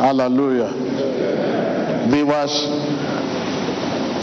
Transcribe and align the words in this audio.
Hallelujah. 0.00 0.72
Viewers, 2.08 2.54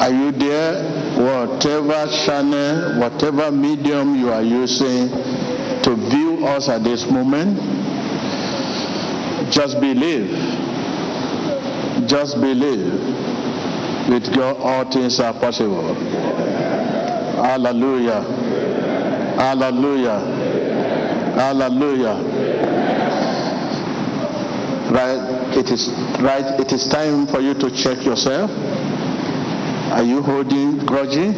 are 0.01 0.09
you 0.09 0.31
there? 0.31 0.81
Whatever 1.21 2.07
channel, 2.25 2.99
whatever 2.99 3.51
medium 3.51 4.15
you 4.15 4.31
are 4.31 4.41
using 4.41 5.09
to 5.83 5.95
view 6.09 6.47
us 6.47 6.67
at 6.67 6.83
this 6.83 7.05
moment, 7.11 7.59
just 9.51 9.79
believe. 9.79 10.31
Just 12.07 12.41
believe. 12.41 12.93
With 14.09 14.33
God, 14.35 14.57
all 14.57 14.91
things 14.91 15.19
are 15.19 15.33
possible. 15.33 15.93
Hallelujah. 17.35 18.21
Hallelujah. 19.37 20.19
Hallelujah. 21.35 22.17
Right, 24.89 25.57
it 25.57 25.69
is 25.69 25.89
right. 26.19 26.59
It 26.59 26.71
is 26.71 26.87
time 26.87 27.27
for 27.27 27.41
you 27.41 27.53
to 27.55 27.69
check 27.71 28.05
yourself. 28.05 28.49
Are 29.91 30.03
you 30.03 30.21
holding 30.21 30.77
grudging? 30.85 31.35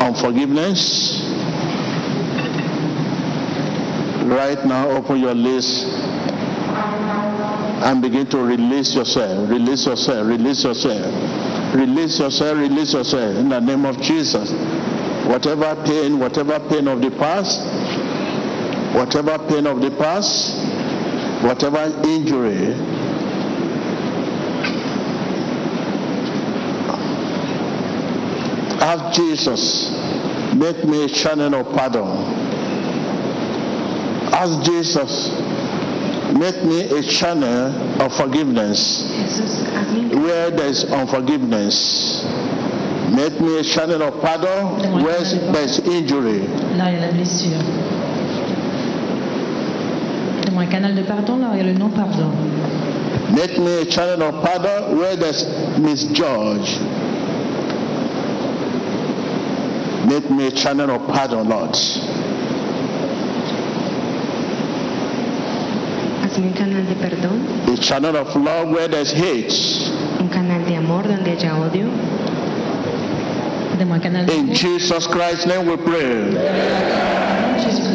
Unforgiveness? 0.00 1.20
Right 4.24 4.64
now, 4.64 4.88
open 4.90 5.20
your 5.20 5.34
list 5.34 5.84
and 7.84 8.00
begin 8.00 8.26
to 8.28 8.38
release 8.38 8.94
yourself. 8.94 9.50
Release 9.50 9.84
yourself. 9.84 10.26
Release 10.26 10.64
yourself. 10.64 11.74
Release 11.74 12.18
yourself. 12.18 12.56
Release 12.58 12.92
yourself 12.94 13.36
in 13.36 13.50
the 13.50 13.60
name 13.60 13.84
of 13.84 14.00
Jesus. 14.00 14.50
Whatever 15.26 15.74
pain, 15.84 16.18
whatever 16.18 16.58
pain 16.70 16.88
of 16.88 17.02
the 17.02 17.10
past, 17.10 17.60
whatever 18.94 19.38
pain 19.46 19.66
of 19.66 19.82
the 19.82 19.90
past, 19.90 20.61
whatever 21.42 21.84
injury, 22.06 22.74
ask 28.80 29.14
Jesus, 29.14 29.90
make 30.54 30.84
me 30.84 31.04
a 31.04 31.08
channel 31.08 31.54
of 31.54 31.74
pardon. 31.74 32.08
Ask 34.32 34.62
Jesus, 34.64 35.30
make 36.32 36.64
me 36.64 36.98
a 36.98 37.02
channel 37.02 38.00
of 38.00 38.14
forgiveness 38.16 39.12
Jesús, 39.32 39.64
hazme 39.74 40.12
un 40.12 40.22
where 40.22 40.50
there 40.50 40.68
is 40.68 40.84
unforgiveness. 40.84 42.24
Make 43.10 43.40
me 43.40 43.58
a 43.58 43.62
channel 43.62 44.02
of 44.02 44.20
pardon 44.22 45.02
where 45.02 45.20
there 45.52 45.64
is 45.64 45.78
injury. 45.80 46.40
Là, 46.76 46.90
il 46.90 46.94
y 46.94 46.96
a 46.96 47.00
la 47.00 47.12
blessure. 47.12 47.62
Donne-moi 50.42 50.51
un 50.62 50.66
canal 50.68 50.94
de 50.94 51.02
pardon, 51.02 51.38
là, 51.38 51.48
il 51.54 51.58
y 51.58 51.60
a 51.60 51.64
le 51.64 51.72
non-pardon. 51.78 52.30
Make 53.34 53.58
me 53.58 53.80
a 53.82 53.84
channel 53.86 54.22
of 54.22 54.42
pardon 54.44 54.96
where 54.98 55.16
there's 55.16 55.44
misjudge. 55.78 56.78
Make 60.06 60.30
me 60.30 60.46
a 60.46 60.50
channel 60.52 60.90
of 60.90 61.06
pardon, 61.08 61.48
Lord. 61.48 61.76
hazme 66.22 66.46
un 66.46 66.52
canal 66.52 66.86
de 66.86 66.94
perdón, 66.94 67.40
A 67.72 67.76
channel 67.78 68.16
of 68.16 68.34
love 68.36 68.68
where 68.70 68.88
there's 68.88 69.10
hate. 69.12 69.52
un 70.20 70.28
canal 70.28 70.64
de 70.64 70.76
amor 70.76 71.02
donde 71.02 71.30
haya 71.30 71.56
odio. 71.58 71.88
Donne-moi 73.72 73.96
un 73.96 74.00
canal 74.00 74.26
de 74.26 74.32
In 74.34 74.54
Jesus 74.54 75.06
Christ's 75.08 75.46
name 75.46 75.66
we 75.66 75.76
pray. 75.76 77.21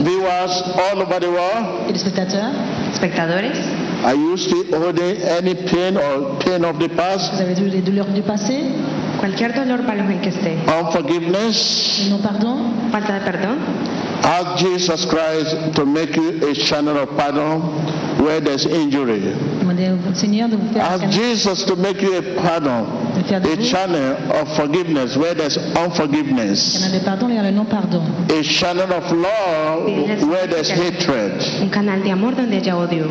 Jésus-Christ. 0.07 0.17
Viewers 0.17 0.61
all 0.77 1.01
over 1.01 1.19
the 1.19 1.29
world, 1.29 1.89
Et 1.89 1.93
les 1.93 2.03
Espectadores, 2.93 3.57
are 4.05 4.15
you 4.15 4.37
still 4.37 4.63
holding 4.79 5.17
any 5.23 5.53
pain 5.55 5.97
or 5.97 6.37
pain 6.39 6.63
of 6.63 6.79
the 6.79 6.89
past? 6.89 7.33
vous 7.33 7.41
avez 7.41 7.53
toujours 7.55 7.71
les 7.71 7.81
douleurs 7.81 8.07
du 8.07 8.21
passé, 8.21 8.63
cualquier 9.19 9.49
dolor 9.53 9.79
para 9.85 10.01
en 10.03 10.21
que 10.21 10.29
esté, 10.29 10.57
Unforgiveness? 10.67 12.01
le 12.05 12.09
non-pardon. 12.11 12.57
falta 12.91 13.13
de 13.19 13.25
perdón, 13.25 13.57
Ask 14.23 14.57
Jesus 14.59 15.05
Christ 15.05 15.55
to 15.75 15.85
make 15.85 16.15
you 16.17 16.39
a 16.49 16.53
channel 16.53 16.97
of 16.97 17.09
pardon 17.17 17.61
where 18.19 18.41
there's 18.41 18.65
injury. 18.65 19.21
Demandez 19.77 20.09
au 20.09 20.13
Seigneur 20.15 20.49
de 20.49 20.55
vous 20.55 20.73
faire 20.73 20.83
un 20.91 20.95
Ask 20.95 21.11
Jesus 21.11 21.65
to 21.65 21.75
make 21.75 22.01
you 22.01 22.13
a 22.15 22.21
pardon, 22.41 22.85
de 23.15 23.23
faire 23.23 23.41
de 23.41 23.49
a 23.49 23.63
channel 23.63 24.15
of 24.41 24.55
forgiveness 24.55 25.15
where 25.15 25.35
there's 25.35 25.57
unforgiveness, 25.75 26.79
canal 26.81 26.91
de 26.99 27.05
pardon, 27.05 27.27
là, 27.27 27.33
il 27.33 27.37
y 27.37 27.39
a 27.39 27.43
le 27.43 27.51
non-pardon. 27.51 28.01
a 28.29 28.43
channel 28.43 28.91
of 28.91 29.11
love 29.11 30.27
where 30.29 30.47
there's 30.47 30.69
hatred. 30.69 31.41
un 31.61 31.69
canal 31.69 32.01
de 32.03 32.09
amor 32.11 32.33
donde 32.33 32.53
haya 32.53 32.75
odio. 32.77 33.05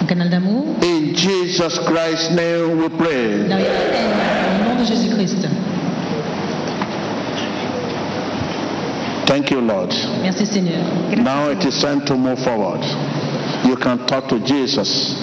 Un 0.00 0.04
canal 0.06 0.28
d'amour, 0.30 0.64
In 0.82 1.14
Jesus 1.14 1.78
Christ's 1.86 2.30
name 2.30 2.78
we 2.80 2.88
pray. 2.96 3.48
là, 3.48 3.56
il 3.58 3.64
y 3.64 3.66
a 3.66 3.72
la 3.72 3.98
haine. 3.98 4.66
Au 4.66 4.74
nom 4.74 4.80
de 4.80 4.84
Jésus-Christ. 4.84 5.46
Thank 9.30 9.52
you, 9.52 9.60
Lord. 9.60 9.90
Merci 10.22 10.44
Seigneur. 10.44 10.82
Now 11.22 11.50
it 11.50 11.64
is 11.64 11.78
time 11.80 12.04
to 12.06 12.16
move 12.16 12.40
forward. 12.42 12.82
You 13.64 13.76
can 13.76 14.04
talk 14.08 14.26
to 14.28 14.40
Jesus. 14.40 15.14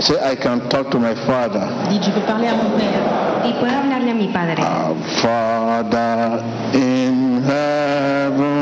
Say, 0.00 0.18
I 0.18 0.34
can 0.34 0.66
talk 0.70 0.90
to 0.92 0.98
my 0.98 1.14
Father. 1.26 1.60
Dites, 1.90 2.06
je 2.06 2.10
peux 2.12 2.24
parler 2.26 2.48
à 2.48 2.54
mon 2.56 2.70
Père. 2.78 3.04
Y 3.44 3.52
puedo 3.60 3.70
hablarle 3.76 4.08
a 4.10 4.14
mi 4.14 4.28
padre. 4.28 4.62
Our 4.64 4.96
Father 5.20 6.42
in 6.72 7.42
heaven, 7.44 8.53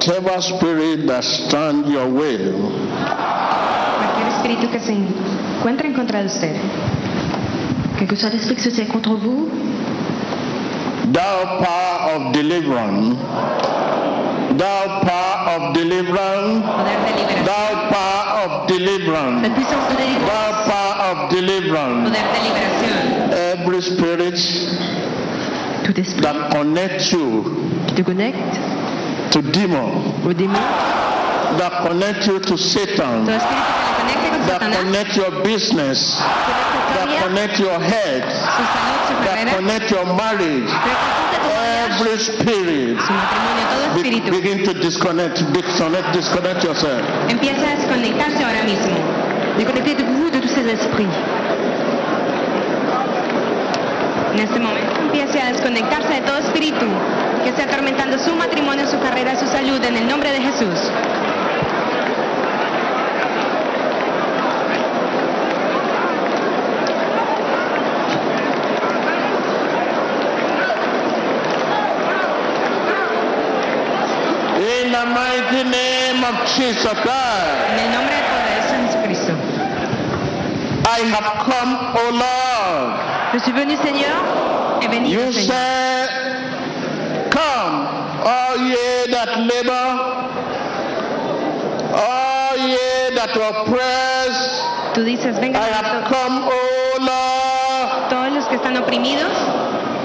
Whatever 0.00 0.40
spirit 0.40 1.06
that 1.08 1.22
stand 1.22 1.84
your 1.86 2.08
way, 2.08 2.38
Cualquier 4.00 4.28
espíritu 4.32 4.70
que 4.72 4.80
se 4.80 4.94
encuentre 4.94 5.88
en 5.88 5.94
contra 5.94 6.20
de 6.20 6.26
usted, 6.26 6.56
Quel 7.98 8.08
que 8.08 8.16
soit 8.16 8.30
l'esprit 8.30 8.56
que 8.56 8.62
se 8.62 8.86
contre 8.86 9.10
vous, 9.10 9.50
thou 11.12 11.60
power 11.60 12.16
of 12.16 12.32
deliverance, 12.32 13.18
thou 14.56 15.04
power 15.04 15.52
of 15.52 15.74
deliverance, 15.74 16.64
poder 16.64 16.96
de 17.04 17.12
liberación, 17.20 17.44
thou 17.44 17.90
power 17.92 18.24
of 18.46 18.66
deliverance, 18.68 19.42
la 19.42 19.54
puissance 19.54 19.84
de 19.90 19.96
délivrance, 20.00 20.24
thou 20.24 20.64
power 20.64 20.94
of 21.10 21.30
deliverance, 21.30 22.08
poder 22.08 22.24
de 22.32 22.40
liberación, 22.48 23.04
every 23.52 23.82
spirit 23.82 24.40
that 26.22 26.50
connects 26.52 27.12
you 27.12 27.44
qui 27.86 27.94
te 27.96 28.02
connecte 28.02 28.80
to 29.42 29.50
demon, 29.52 30.14
au 30.26 30.32
démon, 30.32 30.58
that 31.58 31.86
connects 31.86 32.26
you 32.26 32.38
to 32.40 32.56
Satan, 32.56 33.24
todo 33.24 33.32
espíritu 33.36 33.72
que 33.72 33.82
le 33.88 33.94
conecte 33.96 34.30
con 34.30 34.40
that 34.46 34.60
Satanás, 34.60 34.78
connect 34.84 35.16
your 35.16 35.30
business, 35.42 36.18
that 36.18 37.22
connect 37.24 37.58
your 37.58 37.78
head, 37.80 38.22
su 38.28 38.62
salud, 38.74 39.00
su 39.08 39.14
that 39.24 39.56
connect 39.56 39.90
your 39.90 40.06
marriage, 40.14 40.68
pero 40.68 40.96
conjunta 41.00 41.38
tu 41.40 41.50
every 42.04 42.18
spirit. 42.18 42.98
Be- 43.94 44.30
begin 44.30 44.64
to 44.64 44.72
disconnect, 44.74 45.38
disconnect, 45.52 46.12
disconnect 46.12 46.62
yourself. 46.64 47.02
empieza 47.28 47.70
a 47.72 47.76
desconectarse 47.76 48.44
ahora 48.44 48.62
mismo. 48.62 48.96
déconnectez-vous 49.58 50.30
de 50.30 50.40
tous 50.40 50.48
ces 50.54 50.66
esprits. 50.68 51.08
En 54.32 54.38
este 54.38 54.60
momento 54.60 55.00
empiece 55.00 55.40
a 55.40 55.52
desconectarse 55.52 56.14
de 56.14 56.20
todo 56.22 56.38
espíritu 56.38 56.86
que 57.42 57.50
esté 57.50 57.62
atormentando 57.62 58.18
su 58.18 58.34
matrimonio, 58.34 58.86
su 58.86 58.98
carrera, 59.00 59.38
su 59.38 59.46
salud, 59.46 59.82
en 59.84 59.96
el 59.96 60.08
nombre 60.08 60.30
de 60.32 60.40
Jesús. 60.40 60.90
the 75.00 75.06
mighty 75.06 75.62
name 75.70 76.24
of 76.24 76.34
Jesus 76.46 76.92
Christ. 77.00 77.70
En 77.72 77.78
el 77.78 77.92
nombre 77.92 78.16
de 78.16 78.30
Jesucristo. 78.68 79.32
I 80.84 81.00
have 81.14 81.30
come, 81.46 81.72
O 81.96 82.10
Lord. 82.18 82.49
Suis 83.42 83.52
venu, 83.52 83.76
Seigneur. 83.82 84.16
Eh 84.82 84.88
venido, 84.88 85.20
You 85.20 85.32
said, 85.32 86.08
Come, 87.30 87.86
all 88.24 88.56
ye 88.58 89.06
that 89.12 89.38
labor, 89.38 89.88
all 91.94 92.56
ye 92.58 93.14
that 93.14 93.36
oppress, 93.36 94.62
Tú 94.94 95.04
dices, 95.04 95.38
vengan 95.38 95.62
I 95.62 95.68
have 95.68 96.04
come, 96.08 96.42
O 96.44 96.60
Lord. 96.98 98.10
todos 98.10 98.32
los 98.32 98.44
que 98.46 98.56
están 98.56 98.76
oprimidos. 98.76 99.32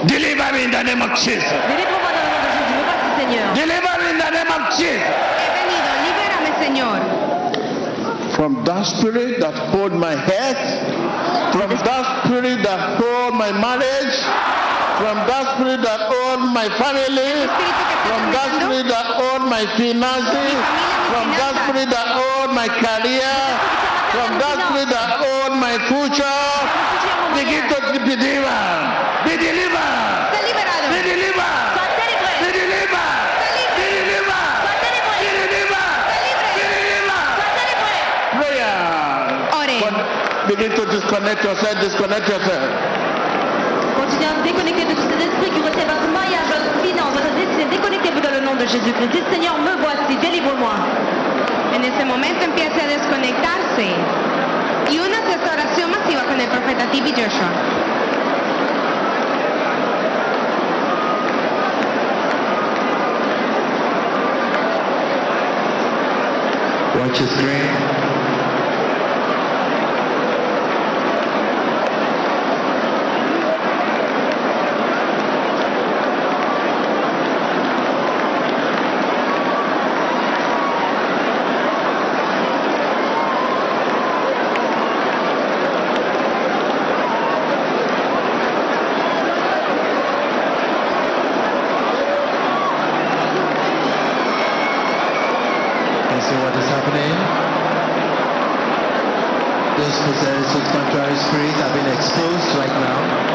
Deliver 0.06 0.52
me 0.52 0.64
in 0.64 0.70
the 0.70 0.82
name 0.84 1.02
of 1.02 1.10
Jesus. 1.18 1.42
Délivre-moi 1.68 2.10
dans 2.14 2.22
le 2.22 2.30
nom 2.30 2.40
de 2.44 2.50
Jésus. 2.54 2.72
Me 2.72 2.82
voici, 2.86 3.08
Seigneur. 3.18 3.46
Deliver 3.54 3.94
me 3.98 4.10
in 4.10 4.18
the 4.18 4.30
name 4.30 4.50
of 4.52 4.62
Jesus. 4.76 5.02
He 5.42 5.48
venido, 5.58 5.90
libérame, 6.06 6.50
Señor. 6.62 6.98
From 8.36 8.62
that 8.64 8.84
spirit 8.86 9.40
that 9.40 9.54
hold 9.72 9.92
my 9.94 10.14
head, 10.14 10.56
from 11.52 11.70
that 11.70 11.95
spirit 12.26 12.62
that 12.66 12.98
hold 12.98 13.34
my 13.38 13.54
marriage, 13.54 14.18
from 14.98 15.16
that 15.30 15.54
spirit 15.54 15.80
that 15.86 16.10
hold 16.10 16.50
my 16.50 16.66
family, 16.74 17.46
from 18.10 18.22
that 18.34 18.50
spirit 18.58 18.86
that 18.90 19.06
hold 19.14 19.46
my 19.46 19.62
finances, 19.78 20.58
from 21.10 21.26
that 21.38 21.54
spirit 21.64 21.88
that 21.94 22.08
hold 22.18 22.50
my 22.50 22.66
career, 22.66 23.38
from 24.10 24.30
that 24.42 24.58
spirit 24.66 24.90
that 24.90 25.08
hold 25.22 25.54
my 25.54 25.78
future, 25.86 26.42
begin 27.38 27.62
to 27.70 27.78
be 27.94 27.98
delivered, 28.18 28.86
be 29.22 29.34
delivered, 29.38 30.85
disconnect 41.16 41.44
yourself, 41.44 41.80
disconnect 41.80 42.28
yourself. 42.28 42.68
Continuez 43.96 44.26
à 44.26 44.34
vous 44.34 44.42
déconnecter 44.42 44.84
de 44.84 44.92
tous 44.92 45.08
ces 45.08 45.24
esprits 45.24 45.50
qui 45.50 45.62
retiennent 45.62 45.88
votre 45.88 46.12
mariage, 46.12 46.44
votre 46.52 46.84
finance, 46.84 47.12
votre 47.14 47.32
destinée. 47.34 47.64
Déconnectez-vous 47.70 48.20
dans 48.20 48.32
le 48.32 48.40
nom 48.40 48.54
de 48.54 48.66
Jésus-Christ. 48.66 49.08
Dites, 49.12 49.24
Seigneur, 49.32 49.56
me 49.58 49.80
voici. 49.80 50.16
Délivre-moi. 50.20 50.74
En 51.74 51.82
este 51.82 52.04
momento 52.04 52.44
empiece 52.44 52.78
a 52.80 52.86
desconectarse. 52.86 53.86
Y 54.90 54.98
una 54.98 55.16
esta 55.16 55.52
oración 55.52 55.90
masiva 55.90 56.22
con 56.24 56.38
el 56.38 56.48
profeta 56.48 56.84
T.B. 56.92 57.10
Joshua. 57.10 57.50
Watch 66.98 67.20
your 67.20 67.28
screen. 67.28 67.95
Possessed 100.06 100.54
with 100.54 100.64
contrary 100.66 101.16
spirits 101.16 101.58
have 101.58 101.74
been 101.74 101.92
exposed 101.92 102.54
right 102.54 102.68
now. 102.68 103.26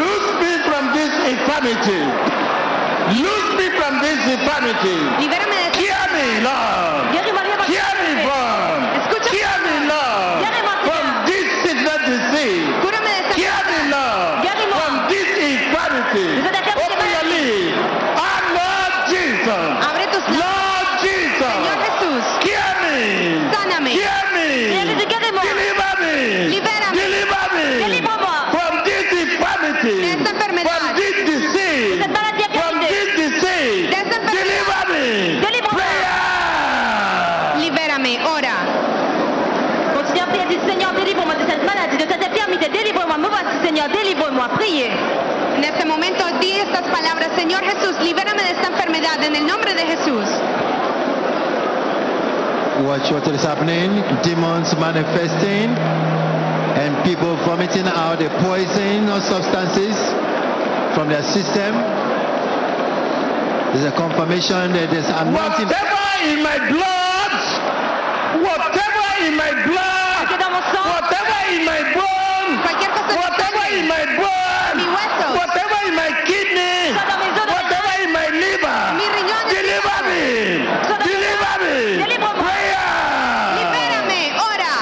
Loose 0.00 0.28
me 0.40 0.52
from 0.64 0.92
this 0.92 1.12
infirmity. 1.30 2.23
Loose 4.64 4.72
me 4.72 4.80
from 4.80 4.96
this 4.96 4.96
infirmity. 4.96 4.96
Libérame 5.20 5.56
de 5.60 5.78
Hear 5.78 6.04
me, 6.14 6.40
Lord. 6.40 7.04
Hear 7.68 7.94
me 8.00 8.12
from. 8.24 8.76
Escucha. 8.96 9.30
Hear 9.36 9.56
me, 9.64 9.74
Lord. 9.88 10.40
From 10.88 11.04
this 11.26 11.46
sickness 11.62 12.00
disease. 12.08 12.68
Cúrame 12.80 13.10
de 13.10 13.20
esta 13.20 13.34
Hear 13.36 13.60
me, 13.68 13.78
Lord. 13.92 14.40
From 14.72 14.94
this 15.08 15.28
infirmity. 15.36 16.26
De 16.36 16.42
cette 16.42 16.56
infirmité 16.56 16.94
Open 16.94 17.08
your 17.12 17.26
lips. 17.32 17.76
Ah, 18.16 18.40
Lord 18.56 18.94
Jesus. 19.12 19.68
Abre 19.88 20.06
tus 20.12 20.24
labios. 20.32 20.40
Lord 20.40 20.88
Jesus. 21.04 21.52
Señor 21.56 21.78
Jesús, 21.84 22.24
Hear 22.46 22.72
me. 22.84 22.98
Sáname. 23.52 23.90
Hear 23.92 24.24
me. 24.32 24.48
Seigneur 24.72 24.86
Jésus, 24.86 25.06
guéris-moi. 25.12 25.42
Deliver 25.44 25.92
me. 26.00 26.48
Libérame. 26.48 26.83
Délivre-moi. 44.44 44.48
Priez. 44.58 44.92
En 45.56 45.64
este 45.64 45.84
momento 45.84 46.24
di 46.40 46.52
estas 46.52 46.82
palabras, 46.82 47.28
Señor 47.36 47.62
Jesús, 47.62 47.94
libérame 48.02 48.42
de 48.42 48.50
esta 48.50 48.68
enfermedad 48.68 49.22
en 49.22 49.36
el 49.36 49.46
nombre 49.46 49.74
de 49.74 49.82
Jesús. 49.86 50.26
Watch 52.84 53.10
what 53.12 53.26
is 53.28 53.44
happening. 53.44 54.02
Demons 54.22 54.76
manifesting 54.78 55.70
and 56.76 56.96
people 57.04 57.36
vomiting 57.46 57.86
out 57.86 58.18
the 58.18 58.28
poison 58.42 59.08
or 59.08 59.20
substances 59.20 59.96
from 60.94 61.08
their 61.08 61.22
system. 61.22 61.72
There's 63.72 63.86
a 63.86 63.92
confirmation 63.96 64.72
that 64.72 64.90
there's 64.90 65.08
anointing. 65.08 65.66
Whatever 65.66 66.04
in 66.26 66.42
my 66.42 66.58
blood, 66.68 67.32
whatever 68.42 69.06
in 69.22 69.36
my 69.36 69.52
blood, 69.66 70.28
whatever 70.34 71.38
in 71.54 71.64
my 71.64 71.94
bone, 71.94 72.23
Cosa 72.44 73.16
whatever 73.16 73.64
in 73.72 73.88
my 73.88 74.04
blood, 74.20 74.76
whatever 75.32 75.78
in 75.88 75.94
my 75.96 76.10
kidney, 76.28 76.92
Soit 76.92 77.06
dans 77.08 77.18
mes 77.24 77.32
os, 77.32 77.46
dans 77.48 77.56
mes 77.56 77.56
whatever 77.56 77.92
in 78.04 78.10
my 78.12 78.28
liver, 78.42 78.80
deliver 79.48 79.98
me, 80.08 80.24
Soit 80.84 80.98
dans 81.00 81.06
mes 81.06 81.14
deliver 81.14 81.56
me, 81.64 82.32
prayer. 82.44 82.84
libérame, 83.56 84.20
ora. 84.36 84.76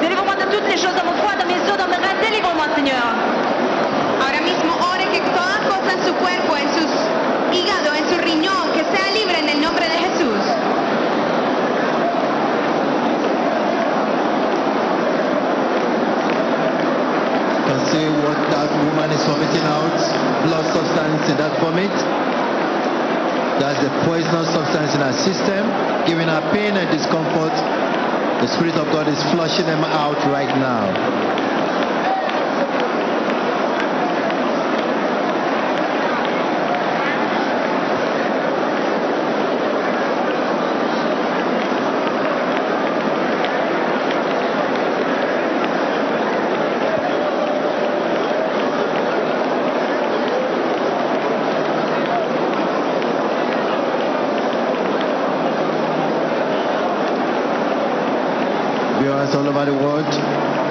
Délivre-moi 0.00 0.34
de 0.42 0.46
toutes 0.54 0.66
les 0.68 0.76
choses 0.76 0.94
dans 0.98 1.04
mon 1.04 1.14
foie, 1.22 1.34
dans 1.38 1.46
mes 1.46 1.60
os, 1.70 1.76
dans 1.78 1.86
mes 1.88 1.96
reins. 2.02 2.18
Délivre-moi, 2.20 2.66
Seigneur. 2.74 3.14
Ahora 4.20 4.40
mismo 4.42 4.72
ore 4.92 5.06
que 5.14 5.20
toda 5.30 5.56
cosa 5.70 5.90
en 5.96 6.02
su 6.04 6.12
cuerpo, 6.14 6.56
en 6.56 6.68
sus 6.74 6.90
hígado, 7.56 7.94
en 7.94 8.04
su 8.10 8.16
riñón, 8.18 8.72
que 8.74 8.82
sea 8.92 9.06
libre 9.14 9.38
en 9.38 9.48
el 9.50 9.60
nombre 9.62 9.86
de 9.88 9.98
Jesús. 10.04 10.42
You 17.50 17.66
can 17.66 17.86
see 17.90 18.06
what 18.22 18.38
that 18.50 18.68
woman 18.84 19.10
is 19.12 19.19
vomiting 19.30 19.62
out. 19.62 19.94
Blood 20.42 20.66
substance 20.74 21.30
in 21.30 21.36
that 21.38 21.54
vomit. 21.62 21.94
That's 23.62 23.78
the 23.78 23.90
poisonous 24.04 24.48
substance 24.50 24.94
in 24.94 25.00
her 25.00 25.12
system, 25.12 25.62
giving 26.06 26.26
her 26.26 26.42
pain 26.50 26.74
and 26.76 26.90
discomfort. 26.90 27.54
The 28.42 28.48
Spirit 28.48 28.74
of 28.74 28.90
God 28.90 29.06
is 29.06 29.22
flushing 29.30 29.66
them 29.66 29.84
out 29.84 30.18
right 30.32 30.50
now. 30.58 31.49
Viewers 59.00 59.34
all 59.34 59.48
over 59.48 59.64
the 59.64 59.72
world, 59.72 60.04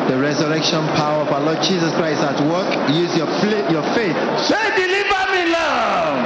The 0.09 0.17
resurrection 0.17 0.85
power 0.97 1.21
of 1.21 1.29
our 1.33 1.41
Lord 1.41 1.61
Jesus 1.61 1.93
Christ 1.93 2.21
at 2.21 2.37
work. 2.49 2.65
Use 2.89 3.13
your, 3.17 3.29
your 3.69 3.81
faith. 3.97 4.17
Say, 4.45 4.57
deliver 4.77 5.21
me, 5.33 5.53
Lord. 5.53 6.21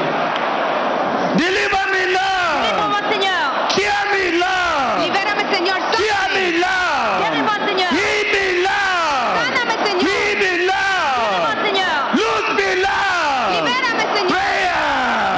Deliver 1.40 1.84
me, 1.96 2.04
Lord. 2.12 2.60
Libère-moi, 2.64 3.04
Seigneur. 3.12 3.44
Cure 3.72 4.04
me, 4.12 4.24
Lord. 4.40 5.04
Libérame, 5.04 5.44
Señor. 5.52 5.80
Cure 5.96 6.28
me. 6.36 6.46
Lord. 6.60 7.24
Guéris-moi, 7.24 7.58
Seigneur. 7.68 7.92
Heal 7.96 8.24
me, 8.36 8.46
Lord. 8.68 9.36
Sáname, 9.40 9.76
Señor. 9.88 10.04
Heal 10.04 10.36
me, 10.40 10.52
Guéris-moi, 10.60 11.56
Lord. 11.56 11.64
Seigneur. 11.64 11.96
Loose 12.20 12.52
me, 12.60 12.70
Lord. 12.84 13.48
Libérame. 13.56 14.04
Prayer. 14.28 14.84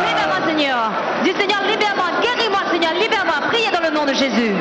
Libère-moi, 0.09 0.39
Seigneur. 0.49 0.81
Dis, 1.25 1.33
Seigneur, 1.37 1.61
libère-moi. 1.69 2.09
Guéris-moi, 2.25 2.61
Seigneur. 2.73 2.93
Libère-moi. 2.97 3.37
Priez 3.53 3.69
dans 3.69 3.81
le 3.85 3.91
nom 3.93 4.05
de 4.05 4.13
Jésus. 4.13 4.54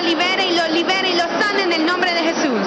Ahora 0.00 0.08
mismo 0.08 0.22
ore 0.22 0.40
que 0.40 0.46
Dios 0.46 0.46
lo 0.46 0.46
libere 0.46 0.46
y 0.46 0.56
lo 0.56 0.68
libere 0.68 1.10
y 1.10 1.14
lo 1.14 1.24
sane 1.40 1.62
en 1.62 1.72
el 1.72 1.86
nombre 1.86 2.14
de 2.14 2.20
Jesús. 2.22 2.66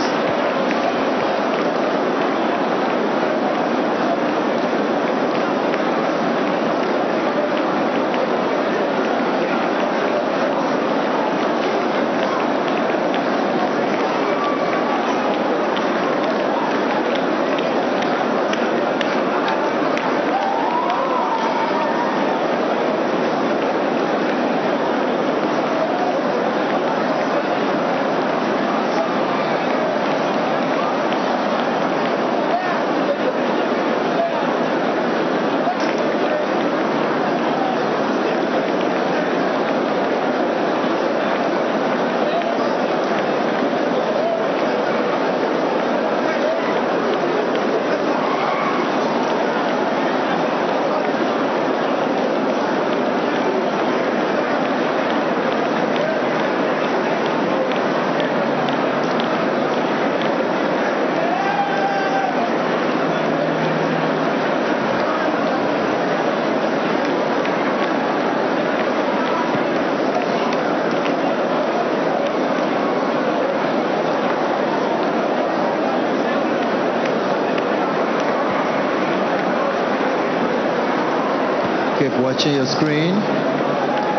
Keep 82.03 82.12
watching 82.23 82.55
your 82.55 82.65
screen. 82.65 83.13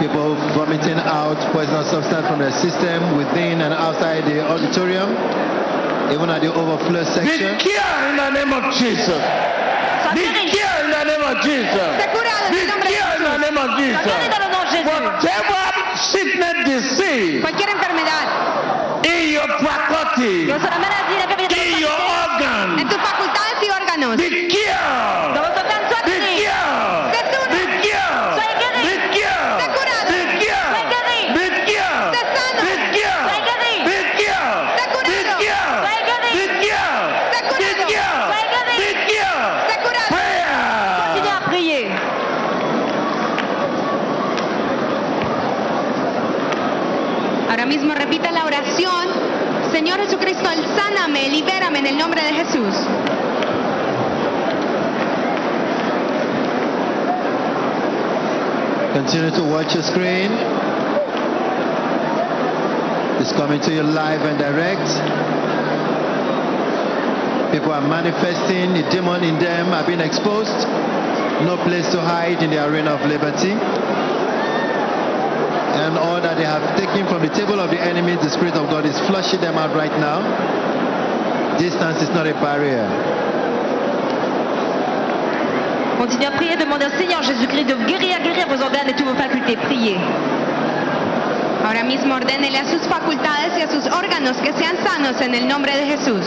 People 0.01 0.35
vomiting 0.55 0.99
out 1.07 1.39
poisonous 1.53 1.89
substance 1.91 2.27
from 2.29 2.39
their 2.41 2.53
system 2.53 3.17
within 3.17 3.61
and 3.63 3.73
outside 3.73 4.25
the 4.27 4.43
auditorium, 4.45 5.09
even 6.13 6.29
at 6.29 6.41
the 6.43 6.53
overflow 6.53 7.05
section. 7.05 7.25
Be 7.25 7.39
section. 7.39 7.59
cured 7.63 8.11
in 8.11 8.17
the 8.21 8.31
name 8.37 8.53
of 8.53 8.65
Jesus. 8.75 9.23
Be 10.15 10.27
cured 10.51 10.85
in 10.85 10.91
the 10.93 11.05
name 11.09 11.25
of 11.25 11.37
Jesus. 11.47 11.91
Sé 11.97 12.07
curado 12.13 12.45
en 12.47 12.53
Be 12.53 12.61
el 12.61 12.67
nombre 12.69 12.89
de 12.91 12.95
cured 12.95 13.17
in 13.17 13.25
the 13.25 13.39
name 13.39 13.59
of 13.59 13.69
Jesus. 13.79 14.05
dans 14.05 14.41
le 14.45 14.49
nom 14.53 14.65
de 14.65 14.71
Jésus. 14.75 14.85
Whatever 14.85 15.63
sickness, 15.97 16.57
disease 16.67 17.41
Cualquier 17.41 17.71
enfermedad 17.71 18.27
in 19.05 19.33
your 19.33 19.49
faculty, 19.63 20.47
Que 20.47 20.59
soit 20.59 20.71
la 20.71 20.79
maladie, 20.79 21.17
la 21.23 21.27
faiblesse, 21.29 21.55
in 21.55 21.79
your 21.81 21.91
la 21.91 22.05
en 22.05 22.81
organ, 22.83 22.89
tus 22.89 22.99
facultades 22.99 23.59
y 23.63 23.69
órganos. 23.71 24.17
be 24.17 24.29
cured. 24.51 25.39
votre 25.39 25.61
organe, 25.63 25.87
sois 25.89 26.03
Be 26.05 26.11
guéri. 26.19 26.35
cured. 26.43 27.15
Sé 27.15 27.21
sana. 27.31 27.47
Be 27.55 27.63
cured. 27.85 28.27
Soyez 28.35 28.57
guéri. 28.61 28.81
Be 28.85 28.95
cured. 29.15 29.55
Sé 29.61 29.67
curado. 29.77 30.09
Be 30.11 30.21
cured. 30.41 30.71
Soyez 30.75 30.89
guéri. 30.93 31.19
Be 31.35 31.45
cured. 31.65 32.05
Sé 32.15 32.21
sano. 32.35 32.61
Be 32.65 32.75
cured. 32.95 33.23
Soyez 33.25 33.45
guéri. 33.49 33.73
Be 33.85 33.97
cured. 34.19 34.59
Sé 34.77 34.85
curado. 34.93 35.15
Be 35.15 35.23
cured. 35.41 35.73
Soyez 35.85 36.03
guéri. 36.09 36.31
Be 36.35 36.45
cured. 36.65 37.09
Sé 37.33 37.39
Be 37.39 37.49
curado. 37.49 37.87
cured. 37.89 38.13
Soyez 38.31 38.49
guéri. 38.55 38.77
Be 38.81 38.89
cured. 39.09 39.53
Sé 39.69 39.75
curado. 39.85 40.11
Continuez 41.05 41.31
Prayer. 41.31 41.37
à 41.37 41.51
prier. 41.51 41.87
Ahora 47.51 47.67
mismo 47.67 47.95
repita 47.95 48.31
la 48.33 48.45
oración. 48.47 49.07
Señor 49.73 49.99
Jesucristo, 50.01 50.49
sáname, 50.77 51.29
libérame 51.29 51.81
en 51.81 51.87
el 51.87 51.94
nombre 52.05 52.21
de 52.21 52.35
Jesús. 52.35 52.75
Continue 58.93 59.31
to 59.31 59.43
watch 59.45 59.73
your 59.75 59.83
screen. 59.83 60.31
It's 63.21 63.33
coming 63.33 63.59
to 63.63 63.73
you 63.73 63.83
live 63.83 64.21
and 64.21 64.39
direct. 64.39 64.85
People 67.53 67.73
are 67.73 67.81
manifesting, 67.81 68.75
the 68.75 68.83
demon 68.91 69.25
in 69.25 69.39
them 69.39 69.73
are 69.73 69.87
being 69.87 70.01
exposed. 70.01 70.69
No 71.49 71.57
place 71.65 71.91
to 71.93 72.01
hide 72.03 72.43
in 72.43 72.51
the 72.51 72.61
arena 72.69 72.91
of 72.91 73.01
liberty. 73.09 73.53
And 75.81 75.97
all 75.97 76.21
that 76.21 76.37
they 76.37 76.45
have 76.45 76.77
taken 76.77 77.07
from 77.09 77.23
the 77.23 77.33
table 77.33 77.61
of 77.61 77.71
the 77.71 77.81
enemy, 77.81 78.17
the 78.17 78.29
Spirit 78.29 78.57
of 78.57 78.69
God 78.69 78.85
is 78.85 78.99
flushing 79.09 79.41
them 79.41 79.57
out 79.57 79.75
right 79.75 79.93
now. 79.99 80.64
Distance 81.59 82.03
is 82.03 82.11
not 82.11 82.27
a 82.27 82.35
barrier. 82.35 82.85
Continuez 85.99 86.27
à 86.27 86.31
prier, 86.33 86.57
demandez 86.57 86.87
au 86.87 86.99
Seigneur 86.99 87.23
Jésus-Christ 87.23 87.65
de 87.65 87.75
guérir, 87.87 88.21
guérir 88.23 88.47
vos 88.49 88.61
organes 88.63 88.89
et 88.89 88.95
toutes 88.95 89.07
vos 89.07 89.15
facultés. 89.15 89.57
Priez. 89.57 89.97
Ahora 91.65 91.85
mismo 91.85 92.15
ordénele 92.15 92.59
a 92.59 92.65
sus 92.65 92.83
facultades 92.89 93.57
y 93.59 93.63
a 93.63 93.71
sus 93.71 93.87
órganos 93.87 94.37
que 94.39 94.53
sean 94.53 94.77
sanos 94.85 95.21
en 95.21 95.35
el 95.35 95.49
nombre 95.49 95.77
de 95.77 95.87
Jesús. 95.87 96.27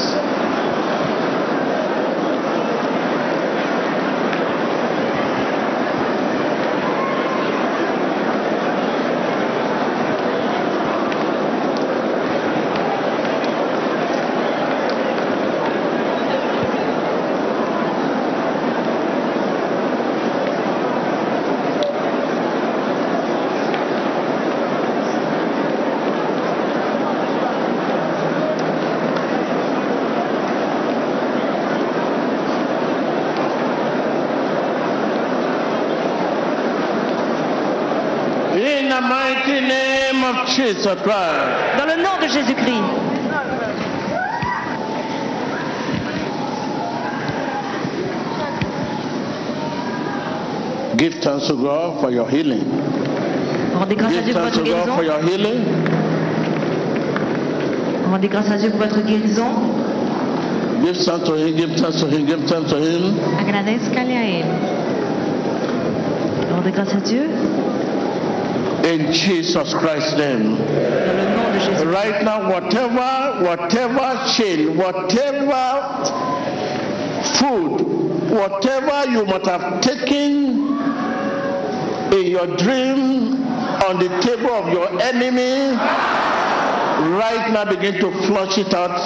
In 38.57 38.89
the 38.89 38.99
mighty 39.01 39.61
name 39.61 40.16
of 40.29 40.47
Jesus 40.49 40.95
Christ. 41.03 41.77
Dans 41.77 41.85
le 41.85 41.97
nom 42.03 42.17
de 42.21 42.27
Jésus-Christ. 42.27 42.83
Give 50.97 51.13
thanks 51.21 51.47
to 51.47 51.53
God 51.53 52.01
for 52.01 52.09
your 52.09 52.27
healing. 52.27 52.65
Rendez 53.75 53.95
grâce 53.95 54.13
à 54.17 54.21
Give 54.21 54.25
Dieu 54.25 54.33
pour 54.33 54.41
thanks 54.41 54.57
votre 54.57 54.65
to 54.65 54.71
God 54.71 54.85
for 54.95 55.03
guérison. 55.03 55.05
your 55.05 55.21
healing. 55.29 55.63
Rendez 58.09 58.27
grâce 58.27 58.49
à 58.51 58.57
Dieu 58.57 58.69
pour 58.71 58.79
votre 58.79 59.01
guérison. 59.01 59.51
Give 60.83 60.97
thanks 60.97 61.23
to 61.25 61.35
Him. 61.35 61.55
Give 61.55 61.75
thanks 61.79 61.99
to 61.99 62.07
Him. 62.07 62.25
Give 62.25 62.43
thanks 62.47 62.69
to 62.71 62.77
Him. 62.77 63.13
Agradezcale 63.39 64.11
a 64.11 64.25
Él. 64.39 64.45
Rendez 66.55 66.71
grâce 66.71 66.93
à 66.95 66.99
Dieu. 66.99 67.29
In 68.87 69.11
Jesus 69.11 69.73
Christ's 69.73 70.17
name. 70.17 70.55
Right 71.91 72.23
now, 72.23 72.49
whatever, 72.49 73.43
whatever 73.43 74.31
chain, 74.31 74.77
whatever 74.77 76.05
food, 77.35 77.81
whatever 78.31 79.11
you 79.11 79.25
might 79.25 79.45
have 79.45 79.81
taken 79.81 80.77
in 82.13 82.27
your 82.27 82.47
dream 82.55 83.43
on 83.83 83.99
the 83.99 84.07
table 84.21 84.51
of 84.51 84.71
your 84.71 85.01
enemy, 85.01 85.75
Right 86.97 87.51
now, 87.51 87.63
begin 87.63 87.99
to 88.01 88.11
flush 88.25 88.57
it 88.57 88.73
out 88.73 88.97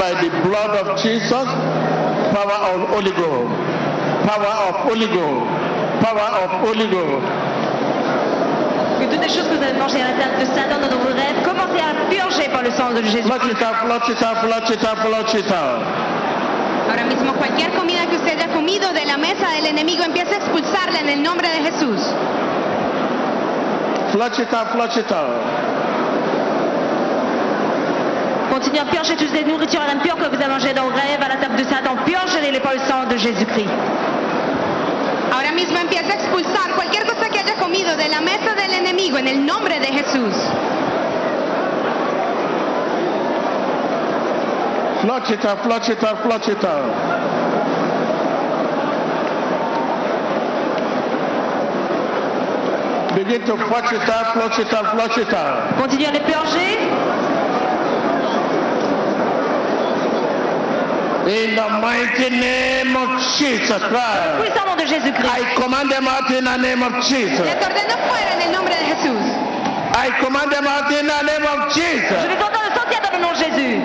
by 0.00 0.12
the 0.22 0.30
blood 0.48 0.86
of 0.86 1.02
Jesus, 1.02 1.30
power 1.30 2.58
of 2.72 2.88
Holy 2.88 3.10
Ghost, 3.10 3.52
power 4.26 4.54
of 4.68 4.74
Holy 4.76 5.06
Ghost, 5.06 6.02
power 6.02 6.28
of 6.40 6.50
Holy 6.66 6.88
Ghost. 6.88 7.53
Toutes 9.14 9.22
les 9.22 9.32
choses 9.32 9.46
que 9.46 9.54
vous 9.54 9.62
avez 9.62 9.78
mangées 9.78 10.02
à 10.02 10.10
la 10.10 10.24
table 10.24 10.40
de 10.40 10.44
Satan 10.44 10.80
dans 10.82 10.98
vos 10.98 11.14
rêves, 11.14 11.38
commencez 11.44 11.78
à 11.78 11.94
purger 12.10 12.48
par 12.48 12.64
le 12.64 12.70
sang 12.72 12.90
de 12.90 13.00
Jésus. 13.00 13.22
Ahora 16.90 17.04
mismo 17.04 17.32
cualquier 17.34 17.70
comida 17.78 18.06
que 18.06 18.16
usted 18.16 18.36
haya 18.36 18.48
comido 18.48 18.92
de 18.92 19.04
la 19.06 19.16
mesa 19.16 19.50
del 19.54 19.66
enemigo 19.66 20.02
empieza 20.02 20.34
a 20.34 20.38
expulsarla 20.38 20.98
en 21.00 21.08
el 21.10 21.22
nombre 21.22 21.48
de 21.48 21.70
Jesús. 21.70 22.00
Flush 24.10 24.40
it 24.40 24.52
out, 24.52 24.72
flush 24.72 24.96
it 24.96 25.12
out. 25.12 25.40
Continuez 28.50 28.80
à 28.80 28.84
purger 28.86 29.14
toutes 29.14 29.32
les 29.32 29.44
nourritures 29.44 29.80
impures 29.82 30.16
que 30.16 30.26
vous 30.26 30.42
avez 30.42 30.48
mangées 30.48 30.74
dans 30.74 30.86
vos 30.86 30.90
rêves 30.90 31.22
à 31.24 31.28
la 31.28 31.36
table 31.36 31.54
de 31.54 31.62
Satan. 31.62 31.94
Purgez-les 32.04 32.58
par 32.58 32.72
le 32.72 32.80
sang 32.80 33.04
de 33.08 33.16
Jésus-Christ. 33.16 33.70
Ahora 35.34 35.50
mismo 35.50 35.76
empieza 35.78 36.12
a 36.12 36.14
expulsar 36.14 36.74
cualquier 36.76 37.04
cosa 37.06 37.28
que 37.28 37.40
haya 37.40 37.56
comido 37.56 37.96
de 37.96 38.08
la 38.08 38.20
mesa 38.20 38.54
del 38.54 38.72
enemigo 38.72 39.18
en 39.18 39.26
el 39.26 39.44
nombre 39.44 39.80
de 39.80 39.86
Jesús. 39.86 40.32
Flush 45.02 45.30
it 45.32 45.44
out, 45.44 45.58
flush 45.64 45.88
it 45.88 46.04
out, 46.04 46.22
flush 46.22 46.48
it 46.48 46.64
out. 46.64 46.94
Begin 53.16 53.44
to 53.44 53.56
flush 53.56 53.92
it 53.92 54.08
out, 54.08 54.34
flush 54.34 54.58
it 54.60 54.72
out, 54.72 54.90
flush 54.92 55.18
it 55.18 55.34
out. 55.34 55.76
Continuez 55.80 56.06
à 56.06 56.12
les 56.12 56.20
purger. 56.20 57.33
In 61.26 61.56
the 61.56 61.68
mighty 61.80 62.28
name 62.28 62.94
of 62.94 63.08
Jesus 63.38 63.80
Christ. 63.88 64.36
Puissant 64.38 64.76
de 64.76 64.84
Jésus-Christ. 64.84 65.24
I 65.24 65.54
command 65.56 65.90
them 65.90 66.06
out 66.06 66.30
in 66.30 66.44
the 66.44 66.56
name 66.58 66.82
of 66.82 66.92
Jesus. 67.02 67.40
Les 67.40 67.56
ordeno 67.64 67.96
fuera 68.06 68.34
en 68.34 68.42
el 68.42 68.52
nombre 68.52 68.74
de 68.74 68.84
Jesús. 68.84 69.24
I 69.96 70.10
command 70.20 70.52
them 70.52 70.66
out 70.66 70.90
in 70.92 71.06
the 71.06 71.22
name 71.22 71.46
of 71.46 71.72
Je 71.72 71.80
Jesus. 71.80 72.28
les 72.28 72.36
ordonne 72.36 72.68
de 72.68 72.74
sortir 72.74 73.00
dans 73.00 73.12
le 73.12 73.20
nom 73.22 73.32
de 73.32 73.38
Jésus. 73.38 73.80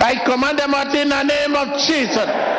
I 0.00 0.14
command 0.24 0.58
them 0.58 0.72
out 0.74 0.94
in 0.94 1.08
the 1.08 1.22
name 1.22 1.54
of 1.56 1.78
Jesus. 1.80 2.55